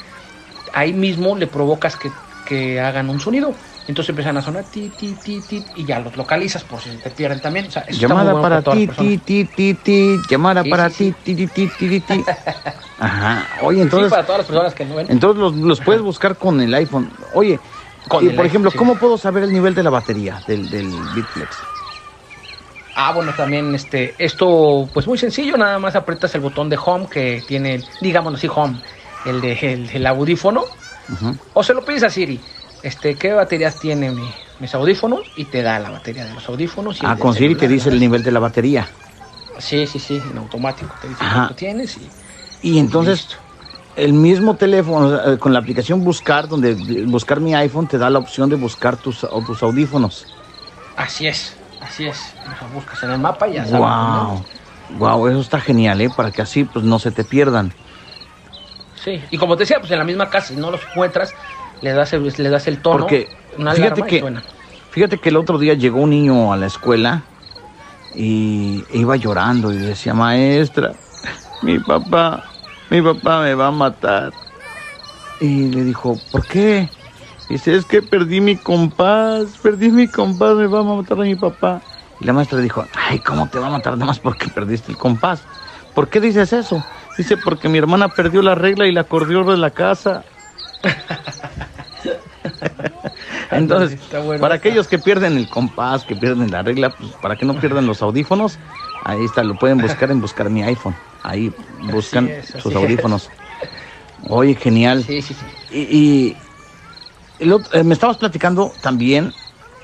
ahí 0.72 0.92
mismo 0.92 1.36
le 1.36 1.46
provocas 1.46 1.96
que, 1.96 2.18
que 2.44 2.80
hagan 2.80 3.10
un 3.10 3.20
sonido. 3.20 3.58
Entonces 3.86 4.10
empiezan 4.10 4.36
a 4.36 4.42
sonar 4.42 4.66
ti, 4.70 4.90
ti, 4.90 5.16
ti, 5.16 5.42
ti, 5.42 5.66
y 5.74 5.84
ya 5.84 6.00
los 6.00 6.16
localizas 6.16 6.64
por 6.64 6.80
si 6.82 6.90
se 6.90 6.98
te 6.98 7.10
pierden 7.10 7.40
también. 7.40 7.66
O 7.66 7.70
sea, 7.70 7.82
eso 7.82 7.98
está 8.00 8.14
muy 8.14 8.28
Llamada 8.28 8.30
bueno 8.30 8.42
para 8.42 8.62
todas 8.62 8.78
ti, 8.78 8.88
ti, 8.88 9.18
ti, 9.18 9.44
ti, 9.46 9.74
ti. 9.74 10.22
Llamada 10.28 10.62
Sí, 10.64 10.70
para 10.70 10.90
sí, 10.90 11.12
ti, 11.24 11.34
ti, 11.36 11.48
ti, 11.48 11.68
ti, 11.68 11.88
ti, 11.88 12.00
ti. 12.00 12.24
Ajá. 12.98 13.48
Oye, 13.62 13.82
Sí, 13.82 13.82
entonces, 13.82 14.10
para 14.10 14.26
todas 14.26 14.38
las 14.38 14.46
personas 14.46 14.74
que 14.74 14.84
no 14.84 14.94
ven. 14.96 15.08
entonces 15.08 15.40
los, 15.40 15.54
los 15.54 15.80
puedes 15.80 16.02
buscar 16.02 16.38
con 16.38 16.60
el 16.60 16.74
iPhone. 16.74 17.14
Oye, 17.32 17.60
Con 18.08 18.24
y 18.24 18.28
el 18.28 18.36
por 18.36 18.46
ejemplo, 18.46 18.70
sí. 18.70 18.78
¿cómo 18.78 18.98
puedo 18.98 19.18
saber 19.18 19.42
el 19.44 19.52
nivel 19.52 19.74
de 19.74 19.82
la 19.82 19.90
batería 19.90 20.42
del, 20.46 20.70
del 20.70 21.08
Bitflex? 21.10 21.66
Ah, 22.94 23.12
bueno, 23.12 23.34
también 23.34 23.74
este, 23.74 24.22
esto, 24.24 24.90
pues 24.92 25.06
muy 25.06 25.18
sencillo, 25.18 25.58
nada 25.58 25.78
más 25.78 25.96
aprietas 25.96 26.34
el 26.34 26.40
botón 26.40 26.70
de 26.70 26.78
home 26.82 27.08
que 27.10 27.42
tiene, 27.42 27.84
digámoslo 28.00 28.38
así, 28.38 28.48
home, 28.50 28.80
el 29.22 29.42
de 29.42 29.52
el, 29.52 29.86
del 29.86 30.06
audífono, 30.06 30.78
o 31.52 31.62
se 31.62 31.74
lo 31.74 31.84
pides 31.84 32.04
a 32.04 32.10
Siri, 32.10 32.44
este, 32.82 33.18
¿qué 33.18 33.32
baterías 33.34 33.78
tiene 33.78 34.12
mi- 34.12 34.34
mis 34.58 34.74
audífonos? 34.74 35.32
Y 35.34 35.46
te 35.46 35.62
da 35.62 35.78
la 35.78 35.90
batería 35.90 36.26
de 36.26 36.34
los 36.34 36.48
audífonos. 36.48 37.02
Y 37.02 37.06
Ah, 37.06 37.12
el 37.12 37.18
con 37.18 37.34
Siri 37.34 37.56
te 37.56 37.68
dice 37.68 37.90
el 37.90 38.00
nivel 38.00 38.22
de 38.22 38.32
la 38.32 38.40
batería. 38.40 38.90
Sí, 39.58 39.86
sí, 39.86 39.98
sí, 39.98 40.16
en 40.24 40.38
automático, 40.38 40.96
te 40.98 41.08
dice 41.08 41.24
cuánto 41.26 41.54
tienes 41.54 41.96
y 41.98 42.14
Y 42.62 42.78
entonces. 42.78 43.38
El 43.96 44.12
mismo 44.12 44.54
teléfono, 44.56 45.38
con 45.38 45.52
la 45.52 45.58
aplicación 45.58 46.04
Buscar, 46.04 46.48
donde 46.48 46.74
buscar 47.06 47.40
mi 47.40 47.54
iPhone, 47.54 47.86
te 47.86 47.98
da 47.98 48.10
la 48.10 48.18
opción 48.18 48.48
de 48.50 48.56
buscar 48.56 48.96
tus, 48.96 49.26
tus 49.46 49.62
audífonos. 49.62 50.26
así 50.96 51.26
es, 51.26 51.56
así 51.80 52.06
es. 52.06 52.34
Los 52.62 52.72
buscas 52.72 53.02
en 53.02 53.10
el 53.12 53.18
mapa 53.18 53.48
y 53.48 53.54
ya 53.54 53.64
sabes. 53.64 53.80
Wow. 53.80 54.44
Wow, 54.98 55.28
eso 55.28 55.40
está 55.40 55.60
genial, 55.60 56.00
¿eh? 56.00 56.10
Para 56.14 56.30
que 56.30 56.42
así 56.42 56.64
pues 56.64 56.84
no 56.84 56.98
se 56.98 57.10
te 57.10 57.24
pierdan. 57.24 57.72
Sí, 59.02 59.20
y 59.30 59.38
como 59.38 59.56
te 59.56 59.62
decía, 59.64 59.78
pues 59.80 59.90
en 59.90 59.98
la 59.98 60.04
misma 60.04 60.30
casa, 60.30 60.48
si 60.48 60.56
no 60.56 60.70
los 60.70 60.80
encuentras, 60.90 61.32
le 61.80 61.92
das 61.92 62.12
el, 62.12 62.32
le 62.36 62.50
das 62.50 62.66
el 62.68 62.80
tono, 62.82 63.00
Porque 63.00 63.28
una 63.58 63.72
fíjate 63.72 64.02
que, 64.02 64.20
suena. 64.20 64.42
fíjate 64.90 65.18
que 65.18 65.28
el 65.28 65.36
otro 65.36 65.58
día 65.58 65.74
llegó 65.74 66.00
un 66.00 66.10
niño 66.10 66.52
a 66.52 66.56
la 66.56 66.66
escuela 66.66 67.22
y 68.14 68.84
iba 68.92 69.16
llorando 69.16 69.72
y 69.72 69.76
decía, 69.76 70.14
maestra, 70.14 70.92
mi 71.62 71.78
papá, 71.78 72.44
mi 72.90 73.02
papá 73.02 73.42
me 73.42 73.54
va 73.54 73.68
a 73.68 73.70
matar. 73.72 74.32
Y 75.40 75.70
le 75.70 75.84
dijo, 75.84 76.18
¿por 76.30 76.46
qué? 76.46 76.88
Dice, 77.48 77.76
es 77.76 77.84
que 77.84 78.02
perdí 78.02 78.40
mi 78.40 78.56
compás, 78.56 79.56
perdí 79.62 79.90
mi 79.90 80.08
compás, 80.08 80.56
me 80.56 80.66
va 80.66 80.80
a 80.80 80.82
matar 80.82 81.18
a 81.18 81.22
mi 81.22 81.36
papá. 81.36 81.82
Y 82.20 82.24
la 82.24 82.32
maestra 82.32 82.58
dijo, 82.60 82.84
ay, 82.94 83.20
¿cómo 83.20 83.48
te 83.48 83.58
va 83.58 83.68
a 83.68 83.70
matar 83.70 83.92
nada 83.94 84.06
más 84.06 84.18
porque 84.18 84.48
perdiste 84.48 84.90
el 84.90 84.98
compás? 84.98 85.42
¿Por 85.94 86.08
qué 86.08 86.20
dices 86.20 86.52
eso? 86.52 86.82
Dice, 87.16 87.36
porque 87.36 87.68
mi 87.68 87.78
hermana 87.78 88.08
perdió 88.08 88.42
la 88.42 88.54
regla 88.54 88.86
y 88.86 88.92
la 88.92 89.04
corrió 89.04 89.44
de 89.44 89.56
la 89.56 89.70
casa. 89.70 90.24
Entonces, 93.50 93.98
bueno. 94.10 94.40
para 94.40 94.54
aquellos 94.56 94.88
que 94.88 94.98
pierden 94.98 95.36
el 95.36 95.48
compás, 95.48 96.04
que 96.04 96.16
pierden 96.16 96.50
la 96.50 96.62
regla, 96.62 96.90
pues 96.90 97.12
para 97.12 97.36
que 97.36 97.44
no 97.46 97.54
pierdan 97.58 97.86
los 97.86 98.02
audífonos, 98.02 98.58
ahí 99.04 99.24
está, 99.24 99.44
lo 99.44 99.54
pueden 99.56 99.78
buscar 99.78 100.10
en 100.10 100.20
buscar 100.20 100.50
mi 100.50 100.62
iPhone. 100.62 100.96
Ahí 101.22 101.54
buscan 101.80 102.26
es, 102.28 102.46
sus 102.50 102.66
es. 102.66 102.76
audífonos. 102.76 103.30
Oye, 104.28 104.54
genial. 104.54 105.02
Sí, 105.04 105.22
sí, 105.22 105.34
sí. 105.34 105.46
Y, 105.70 106.36
eh, 107.38 107.84
me 107.84 107.94
estabas 107.94 108.16
platicando 108.16 108.76
también 108.80 109.34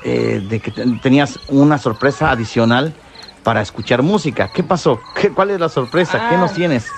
eh, 0.01 0.41
de 0.43 0.61
que 0.61 0.71
te- 0.71 0.87
tenías 1.01 1.39
una 1.47 1.79
sorpresa 1.79 2.31
adicional 2.31 2.95
para 3.43 3.61
escuchar 3.61 4.03
música. 4.03 4.49
¿Qué 4.49 4.63
pasó? 4.63 5.05
¿Qué, 5.15 5.33
¿Cuál 5.33 5.51
es 5.51 5.61
la 5.61 5.69
sorpresa? 5.69 6.19
¿Qué 6.29 6.37
Ah. 6.37 6.39
nos 6.39 6.53
tienes? 6.53 6.93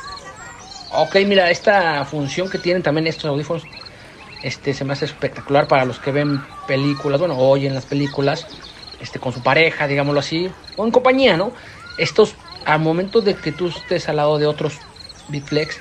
Ok, 0.88 1.16
mira, 1.26 1.50
esta 1.50 2.04
función 2.04 2.48
que 2.48 2.58
tienen 2.58 2.82
también 2.82 3.06
estos 3.06 3.24
audífonos, 3.24 3.66
este, 4.44 4.74
se 4.74 4.84
me 4.84 4.92
hace 4.92 5.06
espectacular 5.06 5.66
para 5.66 5.86
los 5.86 5.98
que 5.98 6.12
ven 6.12 6.38
películas, 6.66 7.18
bueno, 7.18 7.36
oyen 7.38 7.74
las 7.74 7.86
películas, 7.86 8.46
este, 9.00 9.18
con 9.18 9.32
su 9.32 9.42
pareja, 9.42 9.88
digámoslo 9.88 10.20
así, 10.20 10.50
o 10.76 10.84
en 10.84 10.90
compañía, 10.90 11.36
¿no? 11.36 11.52
Estos, 11.96 12.34
al 12.66 12.80
momento 12.80 13.22
de 13.22 13.34
que 13.34 13.52
tú 13.52 13.68
estés 13.68 14.08
al 14.08 14.16
lado 14.16 14.38
de 14.38 14.46
otros 14.46 14.74
Bitflex, 15.28 15.80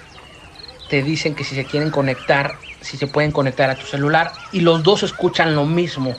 te 0.89 1.03
dicen 1.03 1.35
que 1.35 1.43
si 1.43 1.55
se 1.55 1.65
quieren 1.65 1.91
conectar, 1.91 2.55
si 2.81 2.95
se 2.97 3.07
pueden 3.07 3.31
conectar 3.31 3.69
a 3.69 3.75
tu 3.75 3.85
celular, 3.85 4.31
y 4.53 4.61
los 4.61 4.81
dos 4.81 5.03
escuchan 5.03 5.55
lo 5.55 5.65
mismo. 5.65 6.15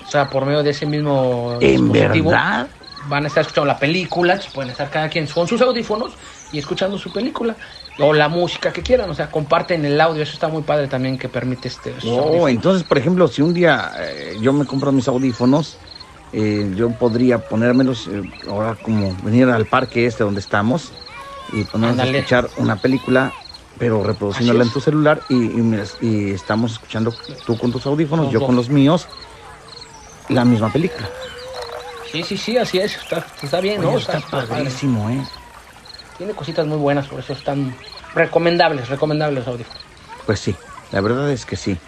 O 0.00 0.10
sea, 0.10 0.30
por 0.30 0.46
medio 0.46 0.62
de 0.62 0.70
ese 0.70 0.86
mismo 0.86 1.58
¿En 1.60 1.92
dispositivo 1.92 2.30
verdad? 2.30 2.68
van 3.08 3.24
a 3.24 3.26
estar 3.28 3.40
escuchando 3.40 3.66
la 3.66 3.78
película, 3.78 4.38
pueden 4.54 4.70
estar 4.70 4.90
cada 4.90 5.08
quien 5.08 5.26
con 5.26 5.48
sus 5.48 5.60
audífonos 5.60 6.12
y 6.52 6.58
escuchando 6.58 6.98
su 6.98 7.12
película 7.12 7.56
o 7.98 8.12
la 8.12 8.28
música 8.28 8.72
que 8.72 8.82
quieran, 8.82 9.10
o 9.10 9.14
sea, 9.14 9.30
comparten 9.30 9.84
el 9.84 10.00
audio, 10.00 10.22
eso 10.22 10.32
está 10.32 10.48
muy 10.48 10.62
padre 10.62 10.86
también 10.88 11.18
que 11.18 11.28
permite 11.28 11.68
este. 11.68 11.94
Oh, 12.04 12.20
audífonos. 12.20 12.50
entonces, 12.50 12.84
por 12.84 12.98
ejemplo, 12.98 13.28
si 13.28 13.42
un 13.42 13.54
día 13.54 13.92
eh, 13.98 14.36
yo 14.40 14.52
me 14.52 14.64
compro 14.64 14.92
mis 14.92 15.08
audífonos, 15.08 15.78
eh, 16.32 16.72
yo 16.76 16.90
podría 16.90 17.38
ponérmelos 17.38 18.08
eh, 18.08 18.22
ahora 18.48 18.76
como 18.76 19.16
venir 19.22 19.48
al 19.48 19.66
parque 19.66 20.06
este 20.06 20.24
donde 20.24 20.40
estamos 20.40 20.92
y 21.52 21.64
ponernos 21.64 22.00
a 22.00 22.08
escuchar 22.08 22.48
una 22.58 22.76
película, 22.76 23.32
pero 23.78 24.02
reproduciéndola 24.02 24.64
en 24.64 24.70
tu 24.70 24.80
celular 24.80 25.22
y, 25.28 25.34
y 25.34 25.82
y 26.00 26.30
estamos 26.30 26.72
escuchando 26.72 27.14
tú 27.46 27.56
con 27.58 27.72
tus 27.72 27.86
audífonos, 27.86 28.30
yo 28.30 28.44
con 28.44 28.54
los 28.54 28.68
míos, 28.68 29.08
la 30.28 30.44
misma 30.44 30.72
película. 30.72 31.08
Sí, 32.12 32.22
sí, 32.22 32.36
sí, 32.36 32.56
así 32.56 32.78
es, 32.78 32.96
está, 32.96 33.26
está 33.42 33.60
bien, 33.60 33.82
¿no? 33.82 33.90
Oye, 33.90 33.98
está 33.98 34.20
padre. 34.20 34.46
padrísimo, 34.46 35.10
¿eh? 35.10 35.22
Tiene 36.18 36.34
cositas 36.34 36.66
muy 36.66 36.78
buenas, 36.78 37.06
por 37.06 37.20
eso 37.20 37.32
están 37.32 37.74
recomendables, 38.14 38.88
recomendables 38.88 39.46
audífonos. 39.46 39.82
Pues 40.26 40.40
sí, 40.40 40.56
la 40.90 41.00
verdad 41.00 41.30
es 41.30 41.46
que 41.46 41.56
sí. 41.56 41.78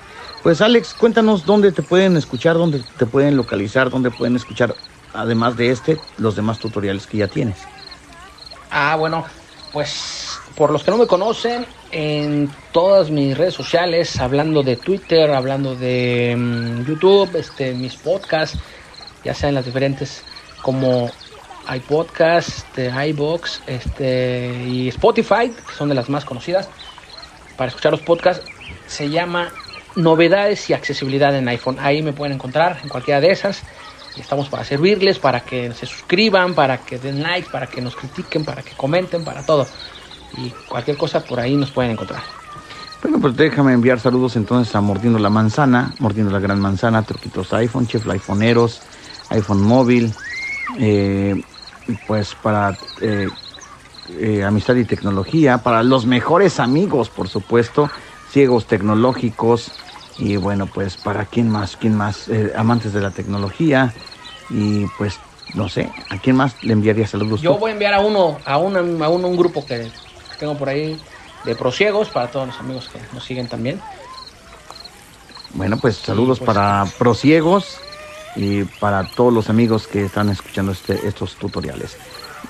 Pues 0.43 0.61
Alex, 0.61 0.95
cuéntanos 0.95 1.45
dónde 1.45 1.73
te 1.73 1.83
pueden 1.83 2.16
escuchar, 2.16 2.57
dónde 2.57 2.83
te 2.97 3.07
pueden 3.07 3.37
localizar, 3.37 3.90
dónde 3.90 4.11
pueden 4.11 4.37
escuchar, 4.37 4.75
además 5.12 5.57
de 5.57 5.71
este, 5.71 5.99
los 6.16 6.37
demás 6.37 6.59
tutoriales 6.59 7.07
que 7.07 7.19
ya 7.19 7.27
tienes. 7.27 7.59
Ah, 8.71 8.97
bueno, 8.97 9.25
pues 9.73 10.38
por 10.57 10.71
los 10.71 10.85
que 10.85 10.93
no 10.93 10.99
me 10.99 11.07
conocen, 11.07 11.66
en 11.90 12.51
todas 12.73 13.11
mis 13.11 13.37
redes 13.37 13.55
sociales, 13.55 14.19
hablando 14.21 14.62
de 14.62 14.77
Twitter, 14.77 15.31
hablando 15.33 15.75
de 15.75 16.35
mm, 16.37 16.85
YouTube, 16.85 17.37
este, 17.37 17.75
mis 17.75 17.97
podcasts, 17.97 18.59
ya 19.25 19.35
sean 19.35 19.55
las 19.55 19.64
diferentes 19.64 20.23
como 20.62 21.11
iPodcast, 21.68 22.49
este, 22.49 23.09
iBox, 23.09 23.62
este, 23.66 24.64
y 24.66 24.88
Spotify, 24.88 25.51
que 25.51 25.75
son 25.77 25.88
de 25.88 25.94
las 25.94 26.09
más 26.09 26.25
conocidas 26.25 26.68
para 27.57 27.68
escuchar 27.68 27.92
los 27.92 28.01
podcasts, 28.01 28.44
se 28.87 29.11
llama 29.11 29.51
Novedades 29.94 30.70
y 30.70 30.73
Accesibilidad 30.73 31.37
en 31.37 31.46
iPhone. 31.49 31.77
Ahí 31.79 32.03
me 32.03 32.14
pueden 32.14 32.35
encontrar 32.35 32.81
en 32.83 32.88
cualquiera 32.88 33.20
de 33.20 33.31
esas. 33.31 33.62
Estamos 34.16 34.49
para 34.49 34.64
servirles, 34.64 35.18
para 35.18 35.40
que 35.40 35.73
se 35.75 35.85
suscriban, 35.85 36.55
para 36.55 36.79
que 36.79 36.99
den 36.99 37.23
like, 37.23 37.51
para 37.51 37.66
que 37.66 37.83
nos 37.83 37.96
critiquen, 37.96 38.46
para 38.46 38.62
que 38.62 38.73
comenten, 38.77 39.25
para 39.25 39.44
todo. 39.44 39.66
Y 40.38 40.49
cualquier 40.68 40.96
cosa 40.96 41.23
por 41.23 41.38
ahí 41.38 41.55
nos 41.55 41.70
pueden 41.70 41.92
encontrar. 41.92 42.23
Bueno, 43.03 43.20
pues 43.20 43.37
déjame 43.37 43.75
enviar 43.75 44.01
saludos 44.01 44.37
entonces 44.37 44.75
a 44.75 44.81
Mordiendo 44.81 45.18
la 45.18 45.29
Manzana, 45.29 45.94
Mordiendo 45.99 46.33
la 46.33 46.38
Gran 46.38 46.61
Manzana, 46.61 47.03
Truquitos 47.03 47.53
iPhone, 47.53 47.87
Chef 47.87 48.07
iPhoneeros, 48.07 48.81
iPhone 49.31 49.62
Móvil, 49.62 50.14
eh, 50.79 51.40
pues 52.07 52.35
para 52.35 52.79
eh, 53.01 53.31
eh, 54.09 54.45
Amistad 54.45 54.77
y 54.77 54.85
Tecnología, 54.85 55.62
para 55.62 55.83
los 55.83 56.07
mejores 56.07 56.61
amigos, 56.61 57.11
por 57.11 57.29
supuesto, 57.29 57.90
Ciegos 58.25 58.66
Tecnológicos, 58.66 59.75
y 60.16 60.37
bueno, 60.37 60.66
pues 60.69 60.97
para 60.99 61.27
quién 61.27 61.49
más, 61.49 61.77
quién 61.77 61.95
más, 61.97 62.29
Eh, 62.29 62.53
amantes 62.57 62.93
de 62.93 63.01
la 63.01 63.12
tecnología, 63.12 63.95
y 64.49 64.87
pues 64.88 65.23
no 65.53 65.69
sé, 65.69 65.95
¿a 66.09 66.19
quién 66.19 66.37
más 66.37 66.59
le 66.62 66.73
enviaría 66.75 67.07
saludos? 67.07 67.40
Yo 67.40 67.53
tú? 67.55 67.59
voy 67.59 67.71
a 67.71 67.73
enviar 67.75 67.95
a 67.95 68.01
uno, 68.01 68.43
a 68.45 68.59
uno, 68.59 68.79
a 69.05 69.09
uno, 69.09 69.29
un 69.29 69.37
grupo 69.37 69.64
que 69.64 69.93
tengo 70.37 70.57
por 70.57 70.69
ahí 70.69 71.07
de 71.43 71.57
prosiegos 71.57 72.11
para 72.11 72.31
todos 72.31 72.47
los 72.47 72.61
amigos 72.61 72.88
que 72.88 73.09
nos 73.12 73.25
siguen 73.25 73.49
también. 73.49 73.88
Bueno, 75.53 75.81
pues 75.81 75.97
saludos 75.97 76.38
pues, 76.38 76.47
para 76.47 76.93
prosiegos 76.97 77.85
y 78.37 78.64
para 78.64 79.05
todos 79.05 79.33
los 79.33 79.51
amigos 79.51 79.87
que 79.87 80.05
están 80.05 80.31
escuchando 80.31 80.73
este, 80.73 81.07
estos 81.07 81.37
tutoriales. 81.37 81.97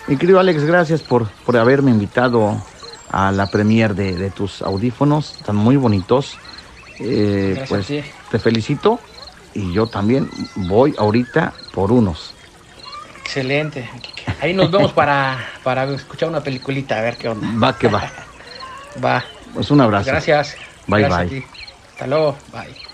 Mi 0.07 0.16
querido 0.16 0.38
Alex, 0.40 0.64
gracias 0.64 1.03
por, 1.03 1.29
por 1.45 1.57
haberme 1.57 1.90
invitado 1.90 2.62
a 3.11 3.33
la 3.33 3.47
premier 3.51 3.95
de, 3.95 4.14
de 4.14 4.31
tus 4.31 4.62
audífonos. 4.62 5.37
Están 5.37 5.57
muy 5.57 5.77
bonitos. 5.77 6.37
Eh, 6.99 7.55
Gracias 7.57 7.69
pues 7.88 8.05
te 8.31 8.38
felicito 8.38 9.01
y 9.55 9.73
yo 9.73 9.87
también 9.87 10.31
voy 10.55 10.95
ahorita 10.99 11.53
por 11.73 11.93
unos. 11.93 12.35
Excelente. 13.21 13.88
Ahí 14.40 14.53
nos 14.55 14.71
vemos 14.71 14.93
para, 14.93 15.38
para 15.62 15.85
escuchar 15.85 16.29
una 16.29 16.43
peliculita, 16.43 16.99
a 16.99 17.01
ver 17.03 17.16
qué 17.16 17.29
onda. 17.29 17.49
Va 17.62 17.79
que 17.79 17.88
va. 17.88 18.11
Va. 19.05 19.25
Pues 19.55 19.71
un 19.71 19.81
abrazo. 19.81 20.11
Gracias. 20.11 20.57
Bye, 20.88 21.03
Gracias 21.03 21.31
bye. 21.31 21.38
a 21.38 21.40
ti. 21.40 21.47
Hasta 21.93 22.07
luego. 22.09 22.37
Bye. 22.53 22.89